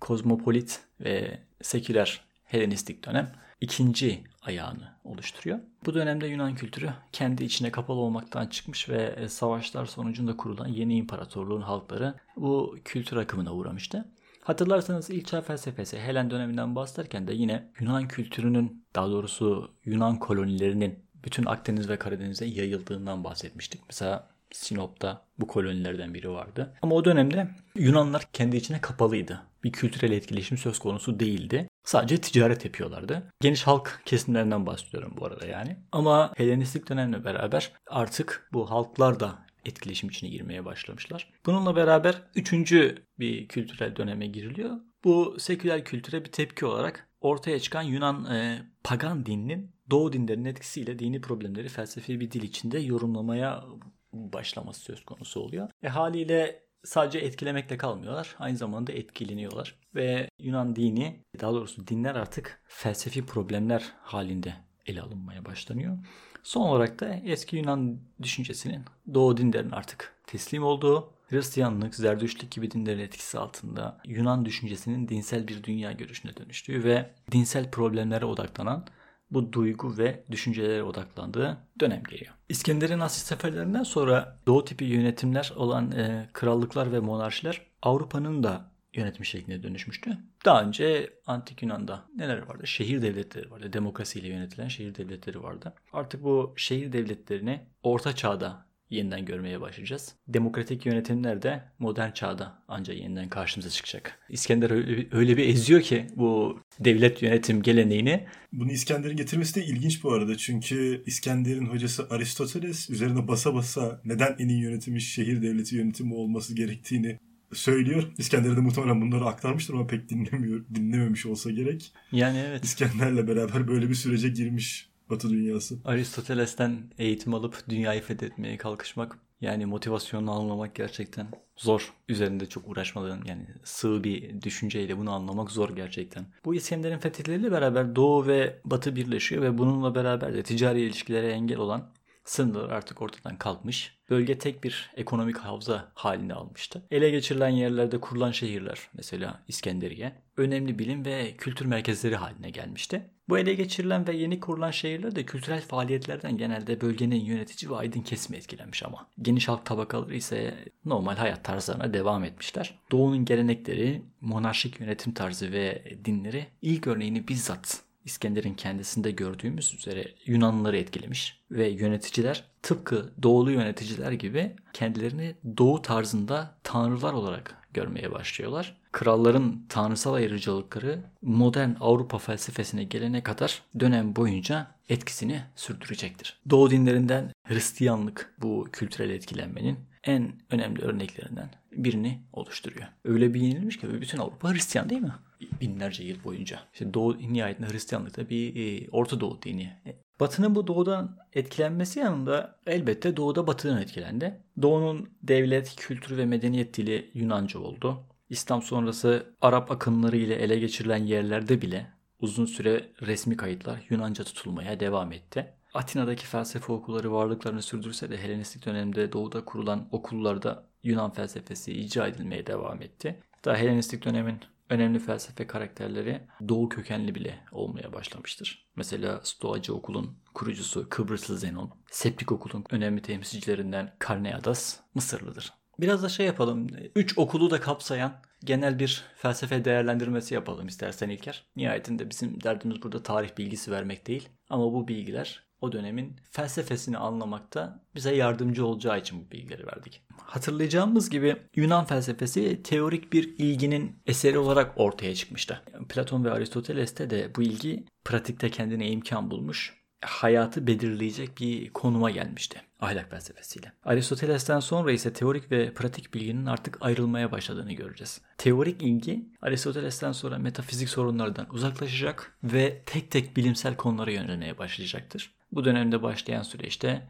kozmopolit 0.00 0.80
ve 1.00 1.38
seküler 1.62 2.24
Helenistik 2.44 3.06
dönem 3.06 3.32
ikinci 3.62 4.24
ayağını 4.42 4.88
oluşturuyor. 5.04 5.58
Bu 5.86 5.94
dönemde 5.94 6.26
Yunan 6.26 6.54
kültürü 6.54 6.90
kendi 7.12 7.44
içine 7.44 7.70
kapalı 7.70 7.98
olmaktan 7.98 8.46
çıkmış 8.46 8.88
ve 8.88 9.14
e, 9.16 9.28
savaşlar 9.28 9.86
sonucunda 9.86 10.36
kurulan 10.36 10.68
yeni 10.68 10.96
imparatorluğun 10.96 11.60
halkları 11.60 12.14
bu 12.36 12.76
kültür 12.84 13.16
akımına 13.16 13.54
uğramıştı. 13.54 14.04
Hatırlarsanız 14.42 15.10
ilk 15.10 15.26
çağ 15.26 15.40
felsefesi 15.40 15.98
Helen 15.98 16.30
döneminden 16.30 16.76
bahsederken 16.76 17.28
de 17.28 17.34
yine 17.34 17.68
Yunan 17.80 18.08
kültürünün 18.08 18.84
daha 18.94 19.10
doğrusu 19.10 19.70
Yunan 19.84 20.18
kolonilerinin 20.18 20.98
bütün 21.24 21.46
Akdeniz 21.46 21.88
ve 21.88 21.96
Karadeniz'e 21.96 22.44
yayıldığından 22.44 23.24
bahsetmiştik. 23.24 23.80
Mesela 23.88 24.28
Sinop'ta 24.52 25.22
bu 25.38 25.46
kolonilerden 25.46 26.14
biri 26.14 26.30
vardı. 26.30 26.74
Ama 26.82 26.94
o 26.94 27.04
dönemde 27.04 27.48
Yunanlar 27.76 28.28
kendi 28.32 28.56
içine 28.56 28.80
kapalıydı. 28.80 29.42
Bir 29.64 29.72
kültürel 29.72 30.12
etkileşim 30.12 30.58
söz 30.58 30.78
konusu 30.78 31.20
değildi. 31.20 31.68
Sadece 31.84 32.20
ticaret 32.20 32.64
yapıyorlardı. 32.64 33.32
Geniş 33.40 33.66
halk 33.66 34.02
kesimlerinden 34.04 34.66
bahsediyorum 34.66 35.14
bu 35.20 35.26
arada 35.26 35.46
yani. 35.46 35.76
Ama 35.92 36.32
Helenistik 36.36 36.88
dönemle 36.88 37.24
beraber 37.24 37.72
artık 37.86 38.48
bu 38.52 38.70
halklar 38.70 39.20
da 39.20 39.46
etkileşim 39.64 40.08
içine 40.08 40.30
girmeye 40.30 40.64
başlamışlar. 40.64 41.32
Bununla 41.46 41.76
beraber 41.76 42.22
üçüncü 42.34 42.94
bir 43.18 43.48
kültürel 43.48 43.96
döneme 43.96 44.26
giriliyor. 44.26 44.76
Bu 45.04 45.36
seküler 45.38 45.84
kültüre 45.84 46.24
bir 46.24 46.32
tepki 46.32 46.66
olarak 46.66 47.08
ortaya 47.20 47.60
çıkan 47.60 47.82
Yunan 47.82 48.34
e, 48.34 48.62
pagan 48.84 49.26
dininin 49.26 49.72
Doğu 49.90 50.12
dinlerinin 50.12 50.44
etkisiyle 50.44 50.98
dini 50.98 51.20
problemleri 51.20 51.68
felsefi 51.68 52.20
bir 52.20 52.30
dil 52.30 52.42
içinde 52.42 52.78
yorumlamaya 52.78 53.64
başlaması 54.12 54.80
söz 54.80 55.04
konusu 55.04 55.40
oluyor. 55.40 55.68
E 55.82 55.88
haliyle 55.88 56.62
sadece 56.84 57.18
etkilemekle 57.18 57.76
kalmıyorlar. 57.76 58.36
Aynı 58.38 58.56
zamanda 58.56 58.92
etkileniyorlar. 58.92 59.74
Ve 59.94 60.28
Yunan 60.38 60.76
dini, 60.76 61.20
daha 61.40 61.52
doğrusu 61.52 61.86
dinler 61.86 62.14
artık 62.14 62.60
felsefi 62.66 63.26
problemler 63.26 63.92
halinde 64.02 64.54
ele 64.86 65.02
alınmaya 65.02 65.44
başlanıyor. 65.44 65.98
Son 66.42 66.60
olarak 66.68 67.00
da 67.00 67.14
eski 67.24 67.56
Yunan 67.56 67.98
düşüncesinin 68.22 68.84
Doğu 69.14 69.36
dinlerin 69.36 69.70
artık 69.70 70.16
teslim 70.26 70.64
olduğu, 70.64 71.10
Hristiyanlık, 71.28 71.94
Zerdüştlük 71.94 72.50
gibi 72.50 72.70
dinlerin 72.70 72.98
etkisi 72.98 73.38
altında 73.38 74.00
Yunan 74.04 74.44
düşüncesinin 74.44 75.08
dinsel 75.08 75.48
bir 75.48 75.64
dünya 75.64 75.92
görüşüne 75.92 76.36
dönüştüğü 76.36 76.84
ve 76.84 77.10
dinsel 77.32 77.70
problemlere 77.70 78.24
odaklanan 78.24 78.86
bu 79.34 79.52
duygu 79.52 79.98
ve 79.98 80.24
düşüncelere 80.30 80.82
odaklandığı 80.82 81.58
dönem 81.80 82.02
geliyor. 82.10 82.34
İskender'in 82.48 83.00
Asya 83.00 83.36
seferlerinden 83.36 83.82
sonra 83.82 84.38
Doğu 84.46 84.64
tipi 84.64 84.84
yönetimler 84.84 85.52
olan 85.56 85.92
e, 85.92 86.28
krallıklar 86.32 86.92
ve 86.92 87.00
monarşiler 87.00 87.60
Avrupa'nın 87.82 88.42
da 88.42 88.72
yönetim 88.94 89.24
şekline 89.24 89.62
dönüşmüştü. 89.62 90.18
Daha 90.44 90.62
önce 90.62 91.10
Antik 91.26 91.62
Yunan'da 91.62 92.04
neler 92.16 92.48
vardı? 92.48 92.66
Şehir 92.66 93.02
devletleri 93.02 93.50
vardı. 93.50 93.72
Demokrasiyle 93.72 94.28
yönetilen 94.28 94.68
şehir 94.68 94.94
devletleri 94.94 95.42
vardı. 95.42 95.74
Artık 95.92 96.24
bu 96.24 96.54
şehir 96.56 96.92
devletlerini 96.92 97.60
Orta 97.82 98.16
Çağ'da 98.16 98.66
yeniden 98.92 99.24
görmeye 99.24 99.60
başlayacağız. 99.60 100.14
Demokratik 100.28 100.86
yönetimler 100.86 101.42
de 101.42 101.64
modern 101.78 102.10
çağda 102.12 102.62
ancak 102.68 102.96
yeniden 102.96 103.28
karşımıza 103.28 103.70
çıkacak. 103.70 104.18
İskender 104.28 104.70
öyle 104.70 104.96
bir, 104.96 105.12
öyle 105.12 105.36
bir 105.36 105.48
eziyor 105.48 105.80
ki 105.80 106.06
bu 106.16 106.60
devlet 106.80 107.22
yönetim 107.22 107.62
geleneğini. 107.62 108.26
Bunu 108.52 108.72
İskender'in 108.72 109.16
getirmesi 109.16 109.54
de 109.54 109.64
ilginç 109.64 110.04
bu 110.04 110.12
arada. 110.12 110.36
Çünkü 110.36 111.02
İskender'in 111.06 111.66
hocası 111.66 112.06
Aristoteles 112.10 112.90
üzerine 112.90 113.28
basa 113.28 113.54
basa 113.54 114.00
neden 114.04 114.36
en 114.38 114.48
iyi 114.48 114.62
yönetimi 114.62 115.00
şehir 115.00 115.42
devleti 115.42 115.76
yönetimi 115.76 116.14
olması 116.14 116.54
gerektiğini 116.54 117.18
söylüyor. 117.52 118.12
İskender'e 118.18 118.56
de 118.56 118.60
muhtemelen 118.60 119.00
bunları 119.00 119.24
aktarmıştır 119.24 119.74
ama 119.74 119.86
pek 119.86 120.08
dinlemiyor, 120.08 120.64
dinlememiş 120.74 121.26
olsa 121.26 121.50
gerek. 121.50 121.92
Yani 122.12 122.38
evet. 122.38 122.64
İskender'le 122.64 123.28
beraber 123.28 123.68
böyle 123.68 123.88
bir 123.88 123.94
sürece 123.94 124.28
girmiş 124.28 124.91
Batı 125.12 125.30
dünyası. 125.30 125.78
Aristoteles'ten 125.84 126.78
eğitim 126.98 127.34
alıp 127.34 127.68
dünyayı 127.68 128.02
fethetmeye 128.02 128.56
kalkışmak 128.56 129.18
yani 129.40 129.66
motivasyonunu 129.66 130.32
anlamak 130.32 130.74
gerçekten 130.74 131.26
zor. 131.56 131.92
Üzerinde 132.08 132.46
çok 132.46 132.68
uğraşmadığın 132.68 133.24
yani 133.24 133.46
sığ 133.64 134.04
bir 134.04 134.42
düşünceyle 134.42 134.98
bunu 134.98 135.12
anlamak 135.12 135.50
zor 135.50 135.76
gerçekten. 135.76 136.26
Bu 136.44 136.54
İskender'in 136.54 136.98
fethihleriyle 136.98 137.52
beraber 137.52 137.96
Doğu 137.96 138.26
ve 138.26 138.60
Batı 138.64 138.96
birleşiyor 138.96 139.42
ve 139.42 139.58
bununla 139.58 139.94
beraber 139.94 140.34
de 140.34 140.42
ticari 140.42 140.80
ilişkilere 140.80 141.30
engel 141.32 141.58
olan 141.58 141.90
sınırlar 142.24 142.70
artık 142.70 143.02
ortadan 143.02 143.38
kalkmış. 143.38 143.98
Bölge 144.10 144.38
tek 144.38 144.64
bir 144.64 144.90
ekonomik 144.96 145.36
havza 145.36 145.92
halini 145.94 146.34
almıştı. 146.34 146.82
Ele 146.90 147.10
geçirilen 147.10 147.48
yerlerde 147.48 148.00
kurulan 148.00 148.30
şehirler 148.30 148.78
mesela 148.94 149.42
İskenderiye 149.48 150.12
önemli 150.36 150.78
bilim 150.78 151.04
ve 151.04 151.34
kültür 151.36 151.66
merkezleri 151.66 152.16
haline 152.16 152.50
gelmişti. 152.50 153.10
Bu 153.28 153.38
ele 153.38 153.54
geçirilen 153.54 154.06
ve 154.06 154.16
yeni 154.16 154.40
kurulan 154.40 154.70
şehirler 154.70 155.16
de 155.16 155.24
kültürel 155.24 155.60
faaliyetlerden 155.60 156.36
genelde 156.36 156.80
bölgenin 156.80 157.24
yönetici 157.24 157.70
ve 157.70 157.76
aydın 157.76 158.00
kesimi 158.00 158.36
etkilenmiş 158.36 158.82
ama. 158.82 159.08
Geniş 159.22 159.48
halk 159.48 159.66
tabakaları 159.66 160.14
ise 160.14 160.54
normal 160.84 161.16
hayat 161.16 161.44
tarzlarına 161.44 161.94
devam 161.94 162.24
etmişler. 162.24 162.78
Doğu'nun 162.90 163.24
gelenekleri, 163.24 164.02
monarşik 164.20 164.80
yönetim 164.80 165.14
tarzı 165.14 165.52
ve 165.52 165.84
dinleri 166.04 166.46
ilk 166.62 166.86
örneğini 166.86 167.28
bizzat 167.28 167.82
İskender'in 168.04 168.54
kendisinde 168.54 169.10
gördüğümüz 169.10 169.74
üzere 169.74 170.08
Yunanlıları 170.26 170.76
etkilemiş 170.76 171.40
ve 171.50 171.68
yöneticiler 171.68 172.44
tıpkı 172.62 173.12
doğulu 173.22 173.50
yöneticiler 173.50 174.12
gibi 174.12 174.56
kendilerini 174.72 175.34
doğu 175.56 175.82
tarzında 175.82 176.54
tanrılar 176.64 177.12
olarak 177.12 177.56
görmeye 177.74 178.12
başlıyorlar. 178.12 178.76
Kralların 178.92 179.66
tanrısal 179.68 180.14
ayrıcalıkları 180.14 181.00
modern 181.22 181.70
Avrupa 181.80 182.18
felsefesine 182.18 182.84
gelene 182.84 183.22
kadar 183.22 183.62
dönem 183.80 184.16
boyunca 184.16 184.66
etkisini 184.88 185.42
sürdürecektir. 185.56 186.40
Doğu 186.50 186.70
dinlerinden 186.70 187.32
Hristiyanlık 187.44 188.34
bu 188.38 188.68
kültürel 188.72 189.10
etkilenmenin 189.10 189.78
en 190.04 190.32
önemli 190.50 190.82
örneklerinden 190.82 191.50
birini 191.72 192.20
oluşturuyor. 192.32 192.86
Öyle 193.04 193.34
bilinilmiş 193.34 193.78
ki 193.78 194.00
bütün 194.00 194.18
Avrupa 194.18 194.52
Hristiyan 194.52 194.90
değil 194.90 195.02
mi? 195.02 195.12
Binlerce 195.60 196.04
yıl 196.04 196.24
boyunca. 196.24 196.60
İşte 196.72 196.94
Doğu 196.94 197.18
nihayetinde 197.18 197.68
Hristiyanlık 197.68 198.16
da 198.16 198.28
bir 198.28 198.56
e, 198.56 198.88
Orta 198.90 199.20
Doğu 199.20 199.42
dini. 199.42 199.72
Batı'nın 200.20 200.54
bu 200.54 200.66
doğudan 200.66 201.18
etkilenmesi 201.32 202.00
yanında 202.00 202.58
elbette 202.66 203.16
doğuda 203.16 203.46
batıdan 203.46 203.82
etkilendi. 203.82 204.40
Doğunun 204.62 205.10
devlet, 205.22 205.76
kültür 205.76 206.16
ve 206.16 206.26
medeniyet 206.26 206.76
dili 206.76 207.10
Yunanca 207.14 207.60
oldu. 207.60 208.00
İslam 208.28 208.62
sonrası 208.62 209.26
Arap 209.40 209.70
akınları 209.70 210.16
ile 210.16 210.34
ele 210.34 210.58
geçirilen 210.58 211.04
yerlerde 211.04 211.62
bile 211.62 211.86
uzun 212.20 212.46
süre 212.46 212.88
resmi 213.02 213.36
kayıtlar 213.36 213.86
Yunanca 213.90 214.24
tutulmaya 214.24 214.80
devam 214.80 215.12
etti. 215.12 215.52
Atina'daki 215.74 216.26
felsefe 216.26 216.72
okulları 216.72 217.12
varlıklarını 217.12 217.62
sürdürse 217.62 218.10
de 218.10 218.22
Helenistik 218.22 218.66
dönemde 218.66 219.12
doğuda 219.12 219.44
kurulan 219.44 219.88
okullarda 219.92 220.64
Yunan 220.82 221.10
felsefesi 221.10 221.72
icra 221.72 222.06
edilmeye 222.06 222.46
devam 222.46 222.82
etti. 222.82 223.20
Daha 223.44 223.56
Helenistik 223.56 224.04
dönemin 224.04 224.38
önemli 224.72 224.98
felsefe 224.98 225.46
karakterleri 225.46 226.20
doğu 226.48 226.68
kökenli 226.68 227.14
bile 227.14 227.38
olmaya 227.52 227.92
başlamıştır. 227.92 228.68
Mesela 228.76 229.20
Stoacı 229.22 229.74
okulun 229.74 230.18
kurucusu 230.34 230.88
Kıbrıslı 230.88 231.38
Zenon, 231.38 231.70
Septik 231.90 232.32
okulun 232.32 232.64
önemli 232.70 233.02
temsilcilerinden 233.02 233.94
Karneadas 233.98 234.80
Mısırlıdır. 234.94 235.52
Biraz 235.80 236.02
da 236.02 236.08
şey 236.08 236.26
yapalım. 236.26 236.66
Üç 236.96 237.18
okulu 237.18 237.50
da 237.50 237.60
kapsayan 237.60 238.20
genel 238.44 238.78
bir 238.78 239.04
felsefe 239.16 239.64
değerlendirmesi 239.64 240.34
yapalım 240.34 240.66
istersen 240.66 241.08
İlker. 241.08 241.46
Nihayetinde 241.56 242.10
bizim 242.10 242.42
derdimiz 242.42 242.82
burada 242.82 243.02
tarih 243.02 243.38
bilgisi 243.38 243.70
vermek 243.70 244.06
değil. 244.06 244.28
Ama 244.50 244.64
bu 244.72 244.88
bilgiler 244.88 245.44
o 245.62 245.72
dönemin 245.72 246.16
felsefesini 246.30 246.98
anlamakta 246.98 247.80
bize 247.94 248.14
yardımcı 248.14 248.66
olacağı 248.66 248.98
için 248.98 249.26
bu 249.26 249.30
bilgileri 249.30 249.66
verdik. 249.66 250.02
Hatırlayacağımız 250.22 251.10
gibi 251.10 251.36
Yunan 251.56 251.84
felsefesi 251.84 252.62
teorik 252.62 253.12
bir 253.12 253.38
ilginin 253.38 254.02
eseri 254.06 254.38
olarak 254.38 254.72
ortaya 254.76 255.14
çıkmıştı. 255.14 255.62
Platon 255.88 256.24
ve 256.24 256.30
Aristoteles'te 256.30 257.10
de 257.10 257.30
bu 257.36 257.42
ilgi 257.42 257.84
pratikte 258.04 258.50
kendine 258.50 258.90
imkan 258.90 259.30
bulmuş 259.30 259.82
hayatı 260.04 260.66
belirleyecek 260.66 261.40
bir 261.40 261.72
konuma 261.72 262.10
gelmişti 262.10 262.62
ahlak 262.82 263.10
felsefesiyle. 263.10 263.72
Aristoteles'ten 263.84 264.60
sonra 264.60 264.92
ise 264.92 265.12
teorik 265.12 265.50
ve 265.50 265.74
pratik 265.74 266.14
bilginin 266.14 266.46
artık 266.46 266.78
ayrılmaya 266.80 267.32
başladığını 267.32 267.72
göreceğiz. 267.72 268.20
Teorik 268.38 268.82
ilgi 268.82 269.28
Aristoteles'ten 269.42 270.12
sonra 270.12 270.38
metafizik 270.38 270.88
sorunlardan 270.88 271.46
uzaklaşacak 271.50 272.38
ve 272.44 272.82
tek 272.86 273.10
tek 273.10 273.36
bilimsel 273.36 273.76
konulara 273.76 274.10
yönelmeye 274.10 274.58
başlayacaktır. 274.58 275.34
Bu 275.52 275.64
dönemde 275.64 276.02
başlayan 276.02 276.42
süreçte 276.42 277.08